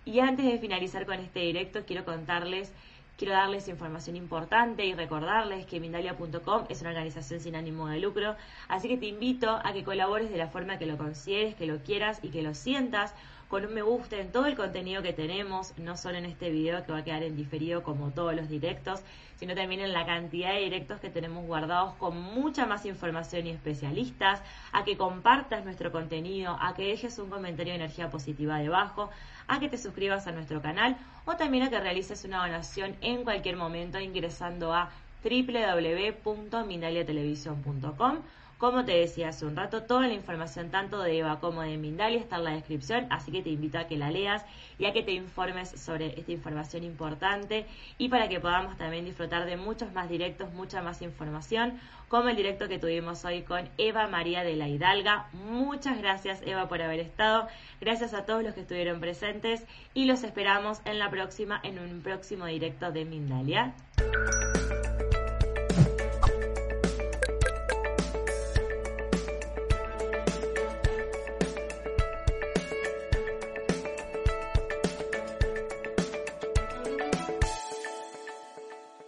[0.04, 2.70] Y antes de finalizar con este directo, quiero contarles
[3.16, 8.36] Quiero darles información importante y recordarles que Mindalia.com es una organización sin ánimo de lucro,
[8.68, 11.82] así que te invito a que colabores de la forma que lo consideres, que lo
[11.82, 13.14] quieras y que lo sientas
[13.48, 16.84] con un me gusta en todo el contenido que tenemos, no solo en este video
[16.84, 19.02] que va a quedar en diferido como todos los directos,
[19.36, 23.50] sino también en la cantidad de directos que tenemos guardados con mucha más información y
[23.50, 24.42] especialistas,
[24.72, 29.10] a que compartas nuestro contenido, a que dejes un comentario de energía positiva debajo,
[29.48, 33.22] a que te suscribas a nuestro canal o también a que realices una donación en
[33.24, 34.90] cualquier momento ingresando a
[35.24, 38.18] www.mindaliatelevisión.com
[38.58, 42.18] como te decía hace un rato, toda la información tanto de Eva como de Mindalia
[42.18, 44.44] está en la descripción, así que te invito a que la leas
[44.78, 47.66] y a que te informes sobre esta información importante
[47.98, 51.78] y para que podamos también disfrutar de muchos más directos, mucha más información,
[52.08, 55.28] como el directo que tuvimos hoy con Eva María de la Hidalga.
[55.32, 57.48] Muchas gracias Eva por haber estado,
[57.80, 62.00] gracias a todos los que estuvieron presentes y los esperamos en la próxima, en un
[62.00, 63.74] próximo directo de Mindalia.